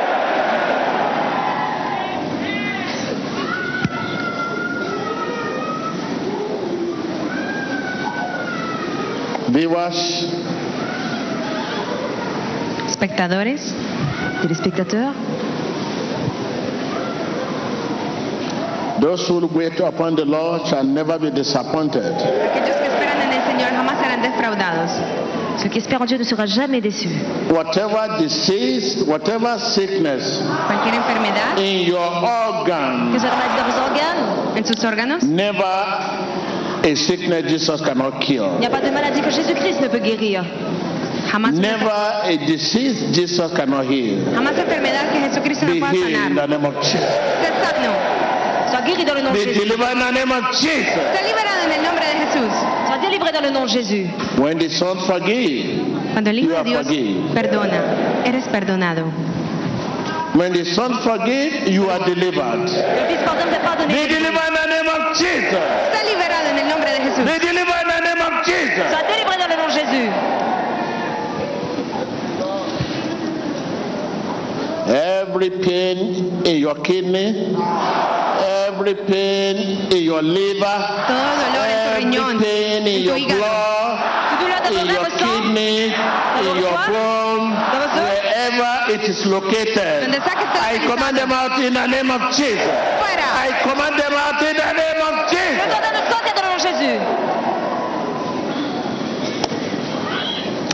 Viewers, 9.57 9.97
Espectadores, 12.87 13.73
Téléspectateurs, 14.43 15.13
those 19.01 19.27
who 19.27 19.47
wait 19.47 19.79
upon 19.79 20.15
the 20.15 20.25
Lord 20.25 20.67
shall 20.67 20.83
never 20.83 21.17
be 21.17 21.31
disappointed. 21.31 22.03
aquellos 22.05 22.77
que 22.77 22.85
esperan 22.85 23.19
en 23.19 23.33
el 23.33 23.43
Señor 23.47 23.69
jamás 23.71 23.97
serán 23.99 24.21
defraudados. 24.21 24.91
ceux 25.57 25.69
qui 25.69 25.79
espèrent 25.79 26.03
en 26.03 26.05
Dieu 26.05 26.19
ne 26.19 26.23
seront 26.23 26.45
jamais 26.45 26.79
déçus. 26.79 27.09
Whatever 27.49 28.19
disease, 28.19 29.03
whatever 29.07 29.57
sickness 29.59 30.39
Cualquier 30.67 30.93
enfermedad 30.93 31.57
in 31.57 31.87
your 31.87 31.97
Que 31.97 32.59
organ, 32.61 33.19
soit 33.19 33.29
la 33.29 33.57
dans 33.57 33.71
vos 33.71 33.79
organes, 33.89 34.55
en 34.55 34.63
sus 34.63 34.85
órganos, 34.85 35.23
never 35.23 36.26
a 36.91 36.95
sickness 36.95 37.43
Jesus 37.49 37.81
cannot 37.81 38.13
il 38.27 38.59
n'y 38.59 38.65
a 38.65 38.69
pas 38.69 38.81
de 38.81 38.89
maladie 38.91 39.21
que 39.21 39.31
Jésus-Christ 39.31 39.81
ne 39.81 39.87
peut 39.87 39.99
guérir. 39.99 40.43
Never 41.53 41.91
a 42.23 42.37
disease 42.45 43.11
Jesus 43.13 43.51
cannot 43.55 43.83
heal. 43.85 44.17
jamás 44.33 44.57
enfermedad 44.57 45.11
que 45.11 45.19
Jesucristo 45.19 45.65
Be 45.65 45.79
no 45.79 45.79
pueda 45.87 45.93
healed 45.93 46.15
in 46.15 46.35
the 46.35 46.41
sanar. 46.41 46.49
name 46.49 46.65
of 46.65 46.75
Jesus. 46.81 47.11
Sé 47.41 47.49
sano, 47.61 47.91
Sois 48.71 48.81
guéri 48.85 49.03
dans 49.05 49.13
le 49.15 49.21
nom 49.21 49.31
de 49.33 49.37
Be 49.37 49.43
Jésus. 49.43 49.59
delivered 49.59 49.91
in 49.93 49.99
the 49.99 50.11
name 50.11 50.31
of 50.31 50.43
Jesus. 50.51 51.03
sé 51.13 51.21
liberado 51.27 51.61
en 51.65 51.71
el 51.73 51.83
nombre 51.83 52.05
de. 52.05 52.17
Sois 52.87 52.97
délivré 53.01 53.31
dans 53.31 53.41
le 53.41 53.49
nom 53.51 53.63
de 53.65 53.69
Jésus. 53.69 54.07
When 54.37 54.57
the 54.57 54.69
Son 54.69 54.95
forgive, 55.05 55.81
Cuando 56.13 56.29
el 56.29 56.39
Hijo 56.39 56.47
You 56.49 56.53
de 56.53 56.57
are 56.57 56.63
Dios 56.63 56.83
forgiven. 56.85 57.33
perdona, 57.33 57.81
eres 58.25 58.45
perdonado. 58.47 59.03
When 60.35 60.53
the 60.53 60.65
Son 60.65 61.01
forgive, 61.03 61.67
you 61.67 61.89
are 61.89 61.99
delivered. 62.05 62.69
Le 62.69 63.07
Fils 63.07 63.23
pardonne, 63.25 63.49
t'es 63.49 63.59
pardonné. 63.59 63.93
Be 63.93 64.07
delivered 64.07 64.47
in 64.47 64.53
the 64.53 64.67
name 64.67 64.89
of 64.89 65.17
Jesus. 65.17 65.63
Sé 65.93 66.03
liberado 66.05 66.49
en 66.49 66.57
el 66.59 66.67
nombre 66.67 66.91
de 66.91 66.99
Jesús. 66.99 67.25
Be 67.25 67.39
delivered 67.39 67.81
in 67.81 67.87
the 67.87 68.01
name 68.01 68.21
of 68.21 68.45
Jesus. 68.45 68.87
Sois 68.91 69.03
délivré 69.07 69.37
dans 69.37 69.47
le 69.47 69.55
nom 69.57 69.67
de 69.67 69.73
Jésus. 69.73 70.09
Every 74.89 75.49
pain 75.49 76.45
in 76.45 76.57
your 76.61 76.75
kidney, 76.75 77.53
every 78.39 78.95
pain 78.95 79.91
in 79.91 80.01
your 80.01 80.21
liver, 80.21 80.77
Todo 81.07 81.35
dolor 81.51 81.65
en 81.97 82.11
tu 82.11 82.17
every 82.17 82.39
pain 82.39 82.87
in 82.87 83.01
your 83.01 83.19
blood, 83.27 83.99
Toute 84.29 84.39
douleur 84.39 84.61
dans 84.63 84.69
ton 84.69 84.79
in 84.79 84.87
your 84.87 85.09
kidney, 85.17 85.91
in 86.39 86.55
your 86.55 86.77
bone, 86.87 87.51
dans 87.51 87.79
vos 87.79 87.89
os, 87.89 88.07
wherever 88.07 88.76
it 88.89 89.03
is 89.09 89.25
located. 89.25 90.01
donde 90.01 90.19
sea 90.23 90.35
que 90.35 90.45
esté 90.45 90.75
I 90.75 90.79
command 90.87 91.17
them 91.17 91.31
out 91.31 91.59
in 91.59 91.73
the 91.73 91.87
name 91.87 92.09
of 92.11 92.21
Jesus. 92.35 92.67
I 93.17 93.51
command 93.63 93.99
them 93.99 94.13
out 94.13 94.41
in 94.41 94.55
the 94.55 94.73
name 94.73 95.01
of 95.01 95.29
Jesus. 95.29 95.57
t'ordonne 95.71 95.93
de 95.93 96.03
sortir 96.11 96.33
dans 96.35 96.43
le 96.43 96.49
nom 96.49 96.57
de 96.57 96.61
Jésus. 96.61 96.99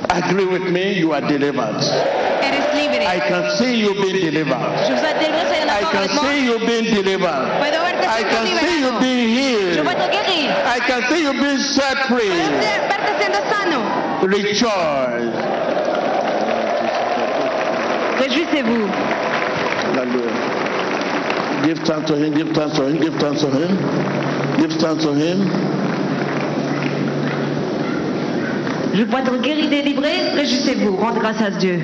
Agree 0.09 0.45
with 0.45 0.69
me, 0.71 0.93
you 0.93 1.11
are 1.13 1.21
delivered. 1.21 1.81
I 3.05 3.19
can 3.19 3.57
see 3.57 3.79
you 3.79 3.93
being 3.95 4.21
delivered. 4.21 4.61
Je 4.87 4.93
vous 4.93 5.05
ai 5.05 5.13
délivré, 5.19 5.45
soyez 5.47 5.63
en 5.63 5.69
I 5.69 5.83
can 5.91 6.07
see 6.21 6.45
you 6.45 6.59
being 6.59 6.93
delivered. 6.93 7.47
I 8.05 8.23
can 8.23 8.45
see 8.59 8.79
you 8.79 8.91
being 8.99 9.29
healed. 9.29 9.83
vois 9.83 9.93
être 9.93 10.11
guéri. 10.11 10.49
I 10.65 10.79
can 10.87 11.01
see 11.09 11.23
you 11.23 11.33
being 11.33 11.59
set 11.59 11.97
free. 12.07 12.29
Puedo 12.29 12.61
ser- 12.61 12.81
verte 12.89 13.11
siendo 13.19 13.39
sano. 13.49 13.79
Rejoice. 14.27 15.82
Réjouissez-vous. 18.23 18.87
Give 21.65 21.79
thanks 21.83 22.07
to 22.07 22.15
him, 22.15 22.33
give 22.33 22.51
thanks 22.53 22.75
to 22.77 22.85
him, 22.87 22.97
give 22.97 23.15
thanks 23.15 23.41
to 23.41 23.47
him. 23.49 23.77
Give 24.57 24.71
thanks 24.79 25.03
to 25.03 25.13
him. 25.13 25.49
Je 28.93 29.03
vois 29.03 29.19
être 29.19 29.41
guéri, 29.41 29.67
délivré. 29.67 30.29
Réjouissez-vous. 30.35 30.95
Rendez 30.95 31.19
grâce 31.19 31.41
à 31.41 31.49
Dieu. 31.49 31.79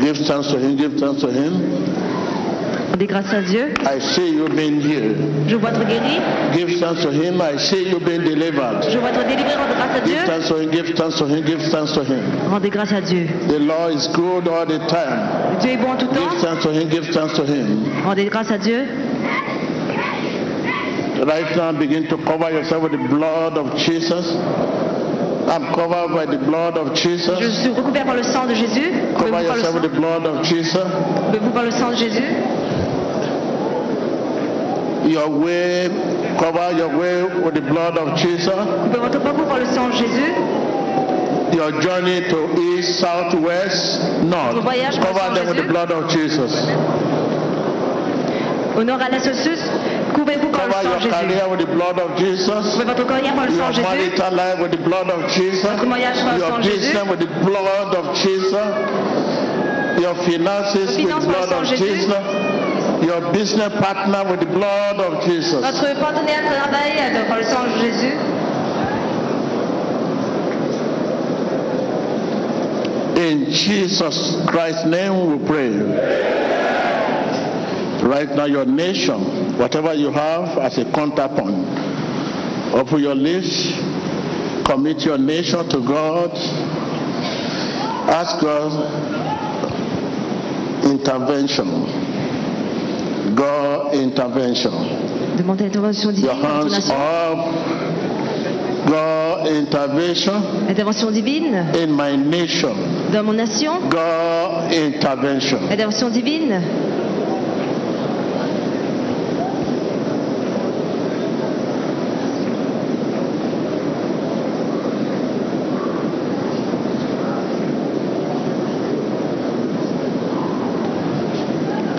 Give 0.00 0.26
thanks 0.26 0.48
to 0.48 0.56
him, 0.56 0.76
give 0.76 0.98
thanks 0.98 1.20
to 1.20 1.28
him. 1.28 1.99
Rendez 3.00 3.12
grâce 3.14 3.32
à 3.32 3.40
Dieu. 3.40 3.72
I 3.80 3.98
see 3.98 4.34
you 4.34 4.46
being 4.50 4.78
healed. 4.78 5.16
Je 5.48 5.56
vois 5.56 5.70
être 5.70 5.86
guéri. 5.86 6.20
Give 6.52 6.78
thanks 6.78 7.00
to 7.00 7.10
him. 7.10 7.40
I 7.40 7.56
see 7.58 7.88
you 7.88 7.98
being 7.98 8.24
delivered. 8.24 8.84
Je 8.90 8.98
vois 8.98 9.08
être 9.08 9.26
délivré. 9.26 9.54
Rendez 9.54 9.74
grâce 9.74 9.96
à 9.96 10.00
Dieu. 10.00 10.16
Give 10.16 10.26
thanks 10.26 10.48
to 10.48 10.56
him, 10.58 10.70
give 10.70 10.94
thanks 10.94 11.16
to 11.16 11.24
him, 11.24 11.40
give 11.46 11.70
thanks 11.70 11.92
to 11.94 12.02
him. 12.02 12.20
Rendez 12.50 12.68
grâce 12.68 12.92
à 12.92 13.00
Dieu. 13.00 13.26
The 13.48 13.58
Lord 13.58 13.94
is 13.94 14.06
good 14.12 14.46
all 14.48 14.66
the 14.66 14.86
time. 14.86 15.58
Dieu 15.62 15.70
est 15.70 15.76
bon 15.78 15.96
tout 15.98 16.08
Give 16.12 16.18
temps. 16.18 16.36
thanks 16.42 16.62
to 16.62 16.72
him, 16.72 16.88
give 16.90 17.06
thanks 17.10 17.32
to 17.36 17.44
him. 17.44 17.84
Rendez 18.04 18.26
grâce 18.26 18.50
à 18.50 18.58
Dieu. 18.58 18.84
Right 21.26 21.56
now, 21.56 21.72
begin 21.72 22.06
to 22.08 22.18
cover 22.18 22.50
yourself 22.50 22.82
with 22.82 22.92
the 22.92 23.08
blood 23.08 23.56
of 23.56 23.78
Jesus. 23.78 24.26
I'm 25.48 25.72
covered 25.72 26.14
by 26.14 26.26
the 26.26 26.36
blood 26.44 26.76
of 26.76 26.92
Je 26.94 27.08
Jesus. 27.16 27.60
suis 27.62 27.70
recouvert 27.70 28.04
par 28.04 28.14
le 28.16 28.22
sang 28.24 28.46
de 28.46 28.54
Jésus. 28.54 28.92
Cover 29.18 29.30
le 29.38 29.42
yourself 29.44 29.74
with 29.74 29.84
the 29.84 29.96
blood 29.98 30.26
of 30.26 30.42
Jesus. 30.44 30.84
Couvez-vous 31.26 31.50
par 31.50 31.62
le 31.62 31.70
sang 31.70 31.90
de 31.92 31.96
Jésus? 31.96 32.22
Your 35.10 35.28
way, 35.28 35.88
cover 36.38 36.70
your 36.78 36.88
way 36.96 37.22
with 37.42 37.54
the 37.54 37.60
blood 37.62 37.98
of 37.98 38.14
Jesus. 38.16 38.46
Coupez 38.54 38.98
votre 39.00 39.18
parcours 39.20 39.46
par 39.48 39.58
le 39.58 39.66
sang 39.66 39.88
de 39.88 39.94
Jésus. 39.96 40.32
Your 41.52 41.72
journey 41.82 42.20
to 42.30 42.38
east, 42.78 43.00
south, 43.00 43.34
west, 43.34 44.00
north. 44.22 44.62
Voyage 44.62 45.00
Cover 45.00 45.34
them 45.34 45.48
with 45.48 45.56
the 45.56 45.64
blood 45.66 45.90
of 45.90 46.08
Jesus. 46.10 46.54
Au 48.76 48.84
nord, 48.84 49.00
à 49.02 49.08
l'est, 49.10 49.26
au 49.28 49.34
sud. 49.34 49.58
Couvrez-vous 50.14 50.48
par 50.50 50.66
le 50.68 50.72
Cover 50.72 50.82
sang 50.84 50.90
your 50.90 50.98
de 50.98 51.02
Jésus. 51.02 51.10
career 51.10 51.48
with 51.50 51.60
the 51.60 51.66
blood 51.74 51.98
of 51.98 52.16
Jesus. 52.16 52.70
Couvrez 52.70 52.84
votre 52.84 53.06
carrière 53.06 53.34
par 53.34 53.46
le 53.46 53.50
sang 53.50 53.56
Your 53.58 53.68
de 53.68 53.74
Jésus. 53.74 53.88
marital 53.88 54.34
life 54.36 54.60
with 54.62 54.70
the 54.70 54.78
blood 54.88 55.10
of 55.10 55.26
Jesus. 55.34 55.66
Votre 55.68 55.86
mariage 55.86 56.22
par 56.22 56.34
le 56.34 56.38
Your 56.38 56.48
sang 56.50 56.58
de 56.58 56.62
Jésus. 56.62 56.78
business 56.92 57.08
with 57.10 57.18
the 57.18 57.44
blood 57.44 57.94
of 57.98 58.14
Jesus. 58.14 58.66
Your 60.00 60.14
finances 60.22 60.96
with 60.96 61.02
the 61.02 61.02
finances 61.02 61.26
par 61.26 61.40
le 61.42 61.46
blood 61.46 61.52
of. 61.52 61.66
Jesus. 61.66 62.59
Your 63.02 63.32
business 63.32 63.72
partner 63.80 64.30
with 64.30 64.40
the 64.40 64.46
blood 64.46 65.00
of 65.00 65.24
Jesus. 65.24 65.60
Votre 65.60 65.98
partenaire 65.98 66.42
de 66.42 66.54
travail 66.54 66.90
le 67.38 67.44
sang 67.44 67.64
de 67.64 67.78
Jésus. 67.80 68.16
In 73.16 73.50
Jesus 73.50 74.36
Christ's 74.46 74.86
name 74.86 75.30
we 75.30 75.46
pray. 75.46 75.70
Right 78.02 78.34
now, 78.34 78.46
your 78.46 78.64
nation, 78.64 79.58
whatever 79.58 79.92
you 79.92 80.10
have 80.10 80.56
as 80.58 80.78
a 80.78 80.90
counterpoint, 80.90 81.66
open 82.74 82.98
your 83.00 83.14
lips, 83.14 83.72
commit 84.64 85.04
your 85.04 85.18
nation 85.18 85.68
to 85.68 85.80
God, 85.80 86.30
ask 88.08 88.40
God 88.40 88.72
intervention. 90.84 92.09
Intervention. 93.92 94.70
Demandez 95.36 95.64
l'intervention 95.64 96.10
divine 96.12 96.24
Your 96.36 96.44
hands 96.44 96.90
up. 96.90 97.38
God 98.86 99.46
intervention 99.46 100.32
Intervention 100.68 101.10
divine 101.12 101.66
in 101.80 101.90
my 101.90 102.16
nation. 102.16 102.74
dans 103.12 103.22
mon 103.22 103.32
nation. 103.34 103.72
God 103.88 104.72
intervention. 104.72 105.58
Intervention 105.70 106.10
divine. 106.10 106.60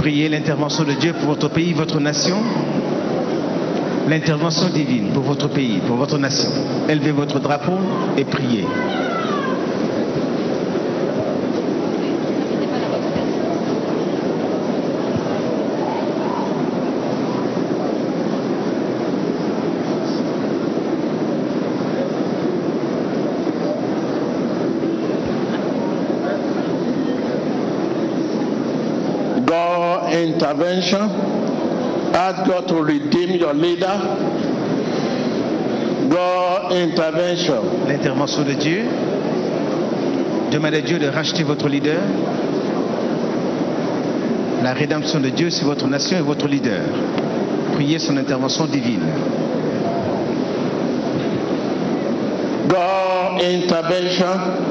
Priez 0.02 0.30
l'intervention 0.30 0.84
de 0.84 0.94
Dieu 0.94 1.14
pour 1.14 1.28
votre 1.28 1.48
pays, 1.48 1.74
votre 1.74 2.00
nation. 2.00 2.38
L'intervention 4.10 4.68
divine 4.70 5.10
pour 5.14 5.22
votre 5.22 5.48
pays, 5.48 5.78
pour 5.86 5.96
votre 5.96 6.18
nation. 6.18 6.50
Élevez 6.90 7.12
votre 7.12 7.40
drapeau 7.40 7.78
et 8.18 8.26
priez. 8.26 8.66
God 29.46 30.14
intervention. 30.52 31.10
Ask 32.14 32.46
God 32.46 32.68
to 32.68 32.84
redeem 32.84 33.40
your 33.40 33.54
leader. 33.54 33.96
God 36.10 36.74
intervention. 36.74 37.88
L'intervention 37.88 38.44
de 38.44 38.54
Dieu. 38.54 38.86
Demandez 40.52 40.78
à 40.78 40.82
Dieu 40.82 41.00
de 41.00 41.08
racheter 41.08 41.44
votre 41.44 41.70
leader. 41.70 42.02
La 44.62 44.74
rédemption 44.74 45.20
de 45.22 45.30
Dieu, 45.30 45.50
c'est 45.50 45.64
votre 45.64 45.88
nation 45.88 46.18
et 46.18 46.22
votre 46.22 46.48
leader. 46.48 46.82
Priez 47.74 48.00
son 48.00 48.18
intervention 48.18 48.66
divine. 48.66 49.08
God 52.68 53.42
intervention. 53.42 54.70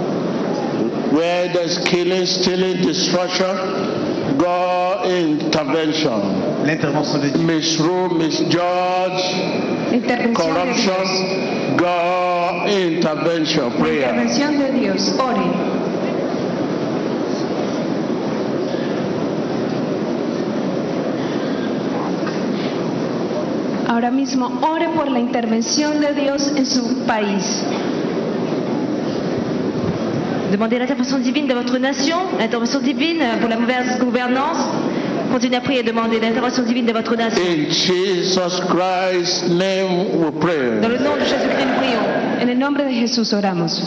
Where 1.12 1.52
there's 1.52 1.78
killing, 1.88 2.26
stealing, 2.26 2.82
destruction. 2.82 4.09
God 4.38 5.06
intervention. 5.10 6.20
L'intervention 6.64 7.20
de 7.20 7.30
Dieu. 7.30 7.42
Misrule, 7.46 8.14
misjudge, 8.14 9.24
Intervención 9.92 10.14
de 10.14 10.28
Dios. 10.28 10.36
corruption. 10.36 11.76
God 11.76 12.68
intervention. 12.70 13.70
La 13.72 13.76
Prayer. 13.78 14.08
intervención 14.14 14.58
de 14.58 14.72
Dios. 14.72 15.14
Ore. 15.18 15.70
Ahora 23.88 24.10
mismo 24.10 24.50
ore 24.62 24.88
por 24.90 25.10
la 25.10 25.18
intervención 25.18 26.00
de 26.00 26.14
Dios 26.14 26.52
en 26.54 26.64
su 26.66 26.98
país. 27.06 27.62
Demandez 30.50 30.78
l'intervention 30.78 31.18
divine 31.18 31.46
de 31.46 31.54
votre 31.54 31.78
nation. 31.78 32.16
L'intervention 32.38 32.80
divine 32.80 33.22
pour 33.40 33.48
la 33.48 33.56
mauvaise 33.56 33.98
gouvernance. 34.00 34.58
Continuez 35.30 35.56
à 35.56 35.60
prier 35.60 35.80
et 35.80 35.82
demandez 35.84 36.18
l'intervention 36.18 36.64
divine 36.64 36.86
de 36.86 36.92
votre 36.92 37.14
nation. 37.14 37.40
In 37.40 37.70
Jesus 37.70 38.60
Christ's 38.68 39.48
name 39.48 40.18
we 40.18 40.30
pray. 40.40 40.80
Dans 40.82 40.88
le 40.88 40.98
nom 40.98 41.14
de 41.14 41.20
Jésus-Christ, 41.20 41.66
nous 41.66 41.78
prions. 41.78 42.42
En 42.42 42.48
el 42.48 42.58
nombre 42.58 42.82
de 42.82 42.90
Jesús 42.90 43.32
oramos. 43.32 43.80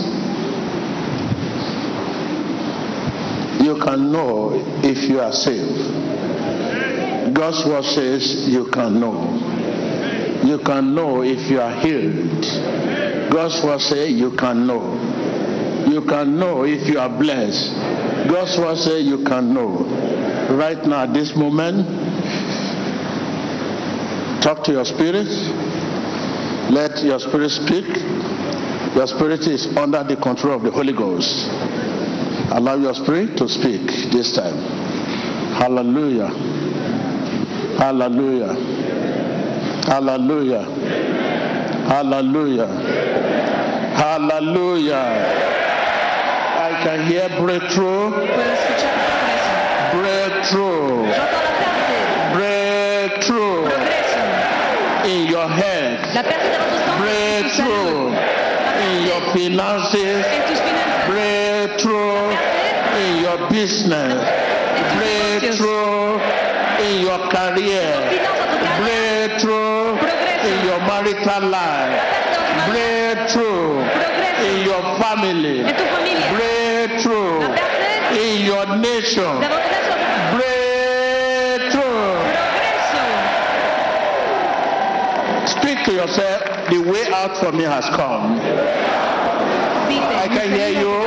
You 3.62 3.76
can 3.76 4.12
know 4.12 4.54
if 4.84 5.10
you 5.10 5.20
are 5.20 5.34
saved. 5.34 5.92
God's 7.34 7.66
word 7.66 7.84
says 7.84 8.48
you 8.48 8.66
can 8.72 9.00
know. 9.02 9.40
You 10.46 10.60
can 10.60 10.94
know 10.96 11.24
if 11.24 11.50
you 11.50 11.60
are 11.60 11.74
healed. 11.82 12.46
God's 13.30 13.62
word 13.64 13.82
says 13.82 14.12
you 14.12 14.32
can 14.32 14.66
know. 14.66 15.13
You 15.94 16.02
can 16.02 16.40
know 16.40 16.66
if 16.66 16.90
you 16.90 16.98
are 16.98 17.08
blessed. 17.08 17.72
God's 18.28 18.58
word 18.58 18.78
says 18.80 19.06
you 19.06 19.24
can 19.24 19.54
know. 19.54 19.86
Right 20.58 20.84
now, 20.88 21.04
at 21.04 21.14
this 21.14 21.36
moment, 21.36 21.86
talk 24.42 24.64
to 24.64 24.72
your 24.72 24.86
spirit. 24.86 25.28
Let 26.74 27.04
your 27.04 27.20
spirit 27.20 27.52
speak. 27.52 27.86
Your 28.96 29.06
spirit 29.06 29.42
is 29.42 29.68
under 29.78 30.04
the 30.04 30.16
control 30.18 30.56
of 30.56 30.64
the 30.64 30.72
Holy 30.72 30.94
Ghost. 30.94 31.48
Allow 32.50 32.74
your 32.78 32.96
spirit 32.96 33.38
to 33.38 33.48
speak 33.48 33.86
this 34.12 34.36
time. 34.36 34.58
Hallelujah. 35.62 36.30
Hallelujah. 37.78 38.54
Hallelujah. 39.86 40.64
Hallelujah. 41.86 42.68
Hallelujah. 43.94 45.63
Can 46.84 47.08
hear 47.08 47.30
breakthrough. 47.40 48.10
Breakthrough. 49.96 51.08
Breakthrough 52.34 53.68
in 55.08 55.28
your 55.30 55.48
head. 55.48 56.04
Breakthrough 57.00 58.12
in 58.84 59.08
your 59.08 59.22
finances. 59.32 60.26
Breakthrough 61.08 62.36
in 63.00 63.22
your 63.24 63.50
business. 63.50 64.20
Breakthrough 64.98 66.20
in 66.84 67.00
your 67.00 67.20
career. 67.32 67.88
Breakthrough 68.84 69.96
in 70.52 70.66
your 70.66 70.80
marital 70.80 71.48
life. 71.48 71.96
Breakthrough 72.68 73.80
in 74.44 74.66
your 74.66 74.84
family. 75.00 75.64
Breakthrough 75.64 76.63
in 78.84 78.90
your 78.90 79.02
nation. 79.02 79.40
de 79.40 79.48
votre 79.48 79.70
nation. 79.72 79.98
Breakthrough. 80.38 82.04
Speak 85.48 85.78
to 85.86 85.92
yourself. 85.94 86.42
The 86.70 86.80
way 86.80 87.06
out 87.14 87.38
for 87.38 87.52
me 87.52 87.64
has 87.64 87.86
come. 87.90 88.40
I 89.96 90.28
can 90.28 90.50
hear 90.52 90.70
you. 90.70 91.04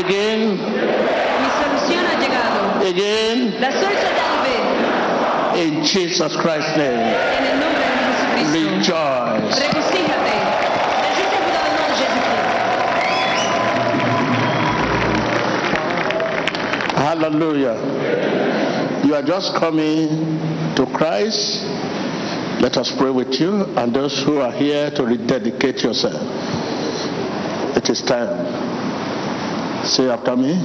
Again, 0.00 0.56
Mi 0.56 1.48
solución 1.60 2.06
ha 2.06 2.14
llegado. 2.18 2.60
again, 2.88 3.38
La 3.60 3.68
in 5.54 5.84
Jesus 5.84 6.34
Christ's 6.36 6.76
name. 6.78 6.98
En 6.98 7.44
el 7.44 7.58
nombre 7.60 7.84
de 7.84 7.92
Jesucristo. 8.48 8.96
Rejoice. 9.52 10.41
Hallelujah. 17.22 17.78
You 19.06 19.14
are 19.14 19.22
just 19.22 19.54
coming 19.54 20.08
to 20.74 20.86
Christ. 20.92 21.62
Let 22.60 22.76
us 22.76 22.90
pray 22.98 23.10
with 23.10 23.38
you 23.38 23.62
and 23.78 23.94
those 23.94 24.18
who 24.24 24.38
are 24.38 24.50
here 24.50 24.90
to 24.90 25.04
rededicate 25.04 25.84
yourself. 25.84 26.18
It 27.76 27.88
is 27.88 28.02
time. 28.02 28.42
Say 29.86 30.10
after 30.10 30.34
me. 30.36 30.58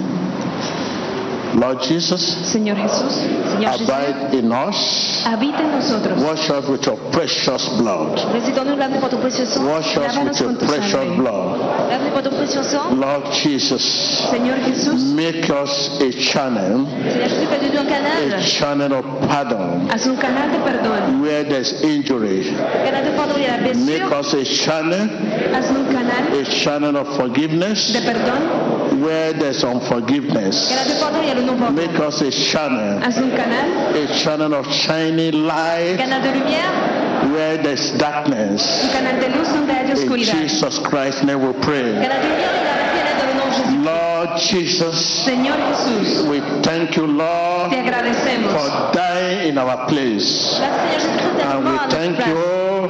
Lord 1.53 1.81
Jesus, 1.83 2.21
Señor 2.51 2.77
Jesús, 2.77 3.13
Señor 3.53 3.73
abide 3.73 4.33
in 4.37 4.51
us. 4.51 5.23
habita 5.25 5.61
en 5.61 5.71
nosotros. 5.71 6.23
Wash 6.23 6.49
us 6.49 6.67
with 6.67 6.85
your 6.85 6.97
precious 7.11 7.69
blood. 7.77 8.17
Visitons-nous 8.33 8.75
lave 8.75 8.99
par 8.99 9.09
ton 9.09 9.17
précieux. 9.17 9.45
Wash 9.61 9.95
us 9.97 10.17
with 10.17 10.39
your 10.39 10.53
precious 10.57 11.15
blood. 11.17 11.66
Lave-nous 11.89 12.11
par 12.11 12.23
ton 12.23 12.29
précieux 12.31 12.63
sang. 12.63 12.93
Lord 12.95 13.31
Jesus, 13.33 15.13
make 15.15 15.49
us 15.49 15.99
a 16.01 16.11
channel, 16.11 16.85
Seigneur 16.85 17.29
Jésus, 17.29 17.47
fais 17.47 17.59
de 17.59 17.73
nous 17.73 17.79
un 17.79 18.37
a 18.37 18.41
channel 18.41 18.93
of 18.93 19.05
pardon 19.27 19.87
Haz 19.89 20.07
un 20.07 20.15
canal 20.15 20.49
de 20.51 20.57
perdón. 20.59 21.21
where 21.21 21.43
there's 21.43 21.81
injury. 21.83 22.43
Canal 22.85 23.03
de 23.05 23.11
pardon, 23.15 23.35
il 23.37 23.43
y 23.43 23.47
a 23.47 23.57
la 23.57 23.73
Make 23.73 24.11
us 24.19 24.33
a 24.33 24.43
channel, 24.43 25.09
Haz 25.53 25.69
un 25.71 25.85
canal 25.85 26.41
a 26.41 26.43
channel 26.45 26.95
of 26.97 27.07
forgiveness 27.15 27.91
de 27.93 27.99
perdón. 28.01 29.01
where 29.01 29.33
there's 29.33 29.63
unforgiveness. 29.63 30.69
Canal 30.69 30.87
de 30.87 30.99
pardon, 30.99 31.19
il 31.21 31.27
y 31.27 31.31
a 31.31 31.35
le 31.35 31.41
non-pardon. 31.43 31.73
Make 31.75 31.99
us 31.99 32.21
a 32.21 32.31
channel, 32.31 32.99
Haz 33.03 33.17
un 33.17 33.29
canal. 33.31 33.95
a 33.95 34.07
channel 34.13 34.53
of 34.53 34.65
shining 34.73 35.45
light 35.45 35.97
Canal 35.97 36.21
de 36.21 36.29
lumière. 36.31 36.86
Where 37.33 37.57
there's 37.57 37.91
darkness. 37.97 38.83
Un 38.83 38.89
canal 38.91 39.19
de 39.19 39.29
luz 39.29 39.47
donde 39.49 39.71
hay 39.73 39.85
In. 39.87 40.23
Jesus 40.23 40.79
Christ's 40.79 41.23
name 41.23 41.41
we 41.45 41.53
pray. 41.61 41.93
Canal 41.93 42.21
de 42.21 42.27
lumière, 42.27 42.53
il 42.53 42.65
y 42.65 42.69
a 42.69 42.75
la 42.77 42.87
piedad 42.93 43.15
dans 43.19 43.27
le 43.27 43.33
nom 43.33 43.47
de 43.49 43.53
Jésus. 43.53 43.83
Lord 43.83 44.37
Jesus, 44.39 44.95
Señor 45.25 45.57
Jesús, 45.69 46.25
we 46.27 46.39
thank 46.61 46.95
you, 46.95 47.05
Lord, 47.07 47.69
te 47.71 47.77
agradecemos. 47.79 48.51
for 48.51 48.91
dying 48.93 49.49
in 49.49 49.57
our 49.57 49.85
place. 49.87 50.57
Gracias, 50.59 51.03
Señor 51.03 51.41
And 51.45 51.65
we 51.65 51.77
thank 51.89 52.17
you 52.25 52.89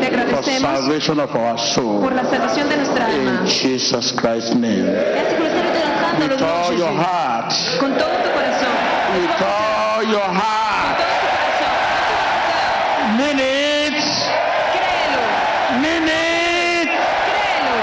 Te 0.00 0.10
for 0.34 0.42
salvation 0.42 1.18
of 1.20 1.34
our 1.34 1.56
soul. 1.58 2.00
por 2.02 2.12
la 2.12 2.22
salvación 2.24 2.68
de 2.68 2.76
nuestra 2.76 3.06
alma. 3.06 3.40
In 3.40 3.46
Jesus 3.46 4.12
Christ's 4.12 4.54
name. 4.54 4.84
Gracias 4.84 5.34
por 5.34 5.46
el 5.46 5.52
saludo 5.52 5.72
de 5.72 5.84
nuestra 5.84 6.10
alma, 6.10 6.24
en 6.24 6.30
With 6.30 6.42
all 6.42 6.72
your 6.76 6.92
heart, 6.92 7.52
Con 7.80 7.92
todo 7.98 8.16
tu 8.22 8.30
corazón. 8.30 8.74
with 9.16 9.42
all 9.42 10.02
your 10.04 10.28
heart, 10.28 10.98
Con 10.98 11.06
todo 11.06 11.14
tu 11.14 11.28
corazón. 11.30 13.16
mean 13.16 13.38
it, 13.38 13.94
Créelo. 14.74 15.22
mean 15.80 16.08
it. 16.08 16.90
Créelo. 17.24 17.74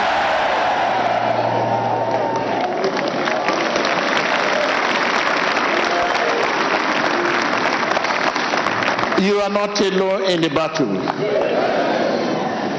You 9.22 9.40
are 9.40 9.50
not 9.50 9.80
alone 9.80 10.24
in 10.32 10.42
the 10.42 10.50
battle. 10.50 10.98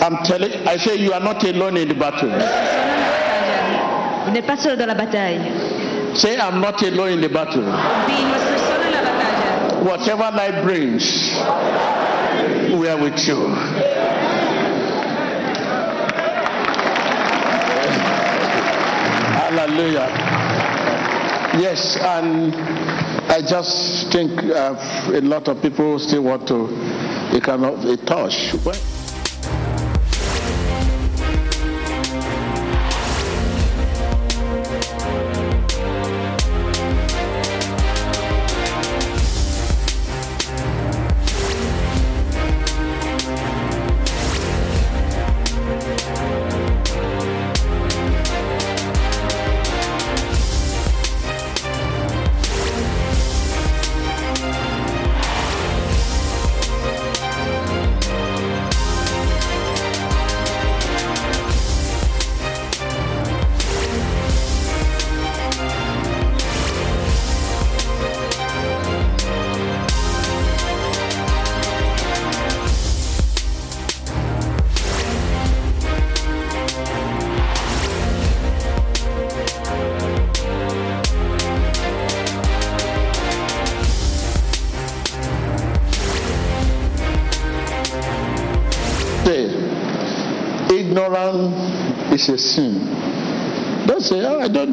I'm 0.02 0.24
telling 0.24 0.50
I 0.66 0.76
say 0.76 0.96
you 0.96 1.12
are 1.12 1.20
not 1.20 1.44
alone 1.44 1.76
in 1.76 1.86
the 1.86 1.94
battle. 1.94 2.30
Vous 4.24 4.32
n'êtes 4.32 4.44
pas 4.46 4.56
seul 4.56 4.76
dans 4.76 4.86
la 4.88 4.94
bataille. 4.94 5.40
Say 6.16 6.36
I'm 6.36 6.60
not 6.60 6.82
alone 6.82 7.12
in 7.12 7.20
the 7.20 7.28
battle. 7.28 7.62
Oui, 7.62 8.24
no 8.24 8.34
estoy 8.34 8.58
solo 8.58 8.82
en 8.86 8.92
la. 8.92 9.84
Whatever 9.84 10.30
life 10.36 10.64
brings, 10.64 11.30
we 12.76 12.88
are 12.88 12.98
with 13.00 13.24
you. 13.28 13.54
Hallelujah. 19.38 20.08
Yes, 21.60 21.96
and 21.98 22.52
I 23.42 23.44
just 23.44 24.12
think 24.12 24.40
uh, 24.44 25.10
a 25.12 25.20
lot 25.20 25.48
of 25.48 25.60
people 25.60 25.98
still 25.98 26.22
want 26.22 26.46
to, 26.46 26.68
they 27.32 27.40
cannot, 27.40 27.82
they 27.82 27.96
touch. 27.96 28.54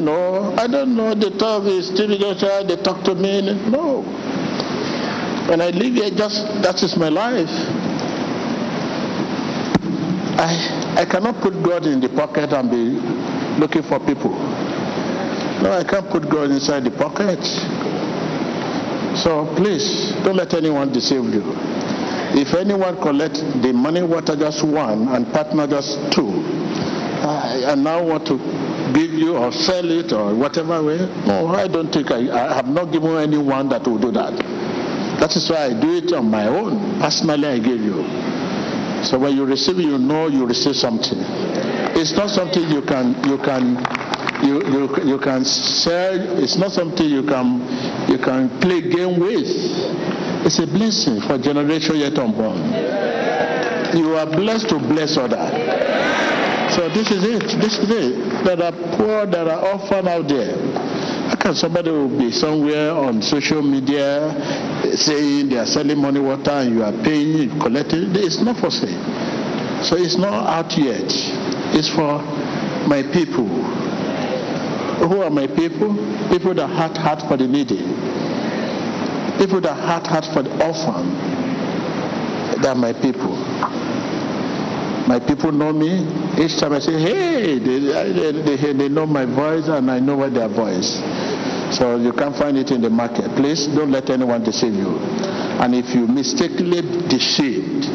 Don't 0.00 0.04
know. 0.04 0.54
I 0.56 0.66
don't 0.66 0.96
know. 0.96 1.14
They 1.14 1.30
talk 1.36 1.64
is 1.64 1.88
spiritual. 1.88 2.64
They 2.66 2.76
talk 2.76 3.04
to 3.04 3.14
me. 3.14 3.42
No. 3.70 4.02
When 5.48 5.60
I 5.60 5.70
live 5.70 5.94
here, 5.94 6.10
just 6.10 6.44
that 6.62 6.82
is 6.82 6.96
my 6.96 7.08
life. 7.08 7.50
I 10.38 11.02
I 11.02 11.04
cannot 11.04 11.40
put 11.42 11.62
God 11.62 11.86
in 11.86 12.00
the 12.00 12.08
pocket 12.08 12.52
and 12.52 12.70
be 12.70 12.98
looking 13.60 13.82
for 13.82 13.98
people. 14.00 14.32
No, 15.62 15.72
I 15.72 15.84
can't 15.84 16.08
put 16.08 16.28
God 16.30 16.50
inside 16.50 16.84
the 16.84 16.90
pocket. 16.90 17.44
So 19.18 19.52
please 19.56 20.12
don't 20.24 20.36
let 20.36 20.54
anyone 20.54 20.92
deceive 20.92 21.24
you. 21.34 21.42
If 22.32 22.54
anyone 22.54 22.96
collect 23.02 23.34
the 23.60 23.72
money 23.72 24.00
I 24.00 24.20
just 24.36 24.62
won 24.64 25.08
and 25.08 25.26
partner 25.32 25.66
just 25.66 26.12
two, 26.12 26.30
I, 27.26 27.72
I 27.72 27.74
now 27.74 28.02
want 28.02 28.24
to 28.28 28.38
give 28.92 29.12
you 29.12 29.36
or 29.36 29.52
sell 29.52 29.88
it 29.90 30.12
or 30.12 30.34
whatever 30.34 30.82
way. 30.82 30.98
No, 31.26 31.48
I 31.48 31.66
don't 31.68 31.92
think 31.92 32.10
I, 32.10 32.30
I 32.30 32.54
have 32.54 32.68
not 32.68 32.92
given 32.92 33.16
anyone 33.16 33.68
that 33.70 33.86
will 33.86 33.98
do 33.98 34.10
that. 34.12 34.36
That 35.20 35.36
is 35.36 35.50
why 35.50 35.66
I 35.66 35.80
do 35.80 35.96
it 35.96 36.12
on 36.12 36.30
my 36.30 36.46
own. 36.48 37.00
Personally, 37.00 37.46
I 37.48 37.58
give 37.58 37.80
you. 37.80 38.04
So 39.04 39.18
when 39.18 39.36
you 39.36 39.44
receive, 39.44 39.78
you 39.78 39.98
know 39.98 40.28
you 40.28 40.46
receive 40.46 40.76
something. 40.76 41.18
It's 41.96 42.12
not 42.12 42.30
something 42.30 42.62
you 42.70 42.82
can 42.82 43.14
you 43.24 43.38
can 43.38 43.76
you 44.44 44.64
you, 44.68 45.04
you 45.04 45.18
can 45.18 45.44
sell. 45.44 46.38
It's 46.42 46.56
not 46.56 46.72
something 46.72 47.08
you 47.08 47.22
can 47.22 47.60
you 48.08 48.18
can 48.18 48.48
play 48.60 48.80
game 48.80 49.18
with. 49.20 49.44
It's 50.46 50.58
a 50.58 50.66
blessing 50.66 51.20
for 51.20 51.36
generation 51.38 51.96
yet 51.96 52.18
unborn. 52.18 52.58
You 53.96 54.16
are 54.16 54.26
blessed 54.26 54.68
to 54.70 54.78
bless 54.78 55.16
others. 55.16 55.50
So 56.74 56.88
this 56.88 57.10
is 57.10 57.24
it. 57.24 57.60
This 57.60 57.78
is 57.78 57.90
it. 57.90 58.29
There 58.44 58.62
are 58.62 58.72
poor, 58.96 59.26
that 59.26 59.48
are 59.48 59.66
orphan 59.72 60.08
out 60.08 60.26
there. 60.28 60.56
How 61.28 61.36
can 61.36 61.54
somebody 61.54 61.90
will 61.90 62.08
be 62.08 62.32
somewhere 62.32 62.90
on 62.92 63.20
social 63.22 63.60
media 63.62 64.28
eh, 64.30 64.96
saying 64.96 65.50
they 65.50 65.58
are 65.58 65.66
selling 65.66 65.98
money 65.98 66.20
water 66.20 66.50
and 66.50 66.74
you 66.74 66.82
are 66.82 66.92
paying, 67.04 67.50
collecting? 67.60 68.16
It's 68.16 68.40
not 68.40 68.56
for 68.56 68.70
sale. 68.70 69.84
So 69.84 69.96
it's 69.96 70.16
not 70.16 70.32
out 70.48 70.76
yet. 70.78 71.04
It's 71.76 71.88
for 71.88 72.18
my 72.88 73.02
people. 73.12 73.46
Who 75.06 75.22
are 75.22 75.30
my 75.30 75.46
people? 75.46 75.94
People 76.30 76.54
that 76.54 76.66
heart 76.68 76.96
heart 76.96 77.22
for 77.28 77.36
the 77.36 77.46
needy. 77.46 77.78
People 79.38 79.60
that 79.60 79.76
heart 79.78 80.06
heart 80.06 80.24
for 80.32 80.42
the 80.42 80.50
orphan. 80.64 81.12
They 82.60 82.68
are 82.68 82.74
my 82.74 82.92
people. 82.92 83.36
My 85.10 85.18
people 85.18 85.50
know 85.50 85.72
me. 85.72 86.06
Each 86.38 86.56
time 86.56 86.72
I 86.72 86.78
say, 86.78 86.92
hey, 86.92 87.58
they, 87.58 87.80
they, 87.80 88.72
they, 88.72 88.88
know 88.88 89.06
my 89.06 89.24
voice 89.24 89.66
and 89.66 89.90
I 89.90 89.98
know 89.98 90.16
what 90.16 90.32
their 90.34 90.46
voice. 90.46 91.02
So 91.76 91.96
you 91.96 92.12
can't 92.12 92.36
find 92.36 92.56
it 92.56 92.70
in 92.70 92.80
the 92.80 92.90
market. 92.90 93.34
Please 93.34 93.66
don't 93.66 93.90
let 93.90 94.08
anyone 94.08 94.44
deceive 94.44 94.72
you. 94.72 94.98
And 95.58 95.74
if 95.74 95.92
you 95.96 96.06
mistakenly 96.06 96.82
deceived, 97.08 97.90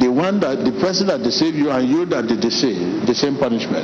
the 0.00 0.12
one 0.14 0.38
that 0.38 0.64
the 0.64 0.70
person 0.78 1.08
that 1.08 1.24
deceived 1.24 1.56
you 1.56 1.72
and 1.72 1.88
you 1.88 2.06
that 2.06 2.28
they 2.28 2.36
deceive, 2.36 3.04
the 3.04 3.16
same 3.16 3.36
punishment. 3.36 3.82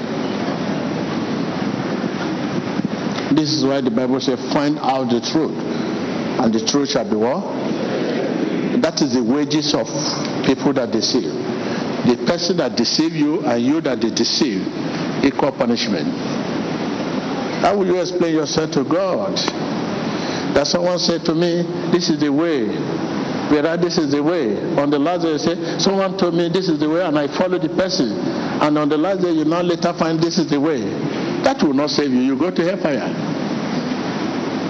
This 3.34 3.50
is 3.52 3.64
why 3.64 3.80
the 3.80 3.90
Bible 3.90 4.20
says, 4.20 4.38
find 4.52 4.78
out 4.78 5.10
the 5.10 5.20
truth, 5.20 5.58
and 6.38 6.54
the 6.54 6.64
truth 6.64 6.90
shall 6.90 7.04
be 7.04 7.16
what? 7.16 7.42
That 8.80 9.02
is 9.02 9.14
the 9.14 9.24
wages 9.24 9.74
of 9.74 9.88
people 10.46 10.72
that 10.74 10.92
deceive. 10.92 11.37
The 12.08 12.24
person 12.26 12.56
that 12.56 12.76
deceive 12.76 13.14
you 13.14 13.44
and 13.44 13.62
you 13.62 13.80
that 13.82 14.00
they 14.00 14.10
deceive, 14.10 14.66
equal 15.24 15.52
punishment. 15.52 16.08
How 17.62 17.76
will 17.76 17.86
you 17.86 18.00
explain 18.00 18.34
yourself 18.34 18.70
to 18.72 18.84
God? 18.84 19.36
that 20.54 20.66
someone 20.66 20.98
said 20.98 21.24
to 21.24 21.34
me, 21.34 21.62
This 21.92 22.10
is 22.10 22.18
the 22.20 22.32
way. 22.32 22.66
Whereas 23.48 23.80
this 23.80 23.96
is 23.96 24.10
the 24.10 24.22
way. 24.22 24.58
On 24.76 24.90
the 24.90 24.98
last 24.98 25.22
day, 25.22 25.32
you 25.32 25.38
say, 25.38 25.78
Someone 25.78 26.16
told 26.18 26.34
me 26.34 26.48
this 26.48 26.68
is 26.68 26.78
the 26.78 26.88
way, 26.88 27.02
and 27.04 27.18
I 27.18 27.28
follow 27.28 27.58
the 27.58 27.68
person. 27.68 28.10
And 28.60 28.76
on 28.76 28.88
the 28.88 28.98
last 28.98 29.22
day, 29.22 29.30
you 29.30 29.44
now 29.44 29.62
later 29.62 29.92
find 29.92 30.18
this 30.20 30.38
is 30.38 30.50
the 30.50 30.60
way. 30.60 30.80
That 31.44 31.62
will 31.62 31.74
not 31.74 31.90
save 31.90 32.10
you. 32.10 32.20
You 32.20 32.36
go 32.36 32.50
to 32.50 32.62
hellfire. 32.64 33.06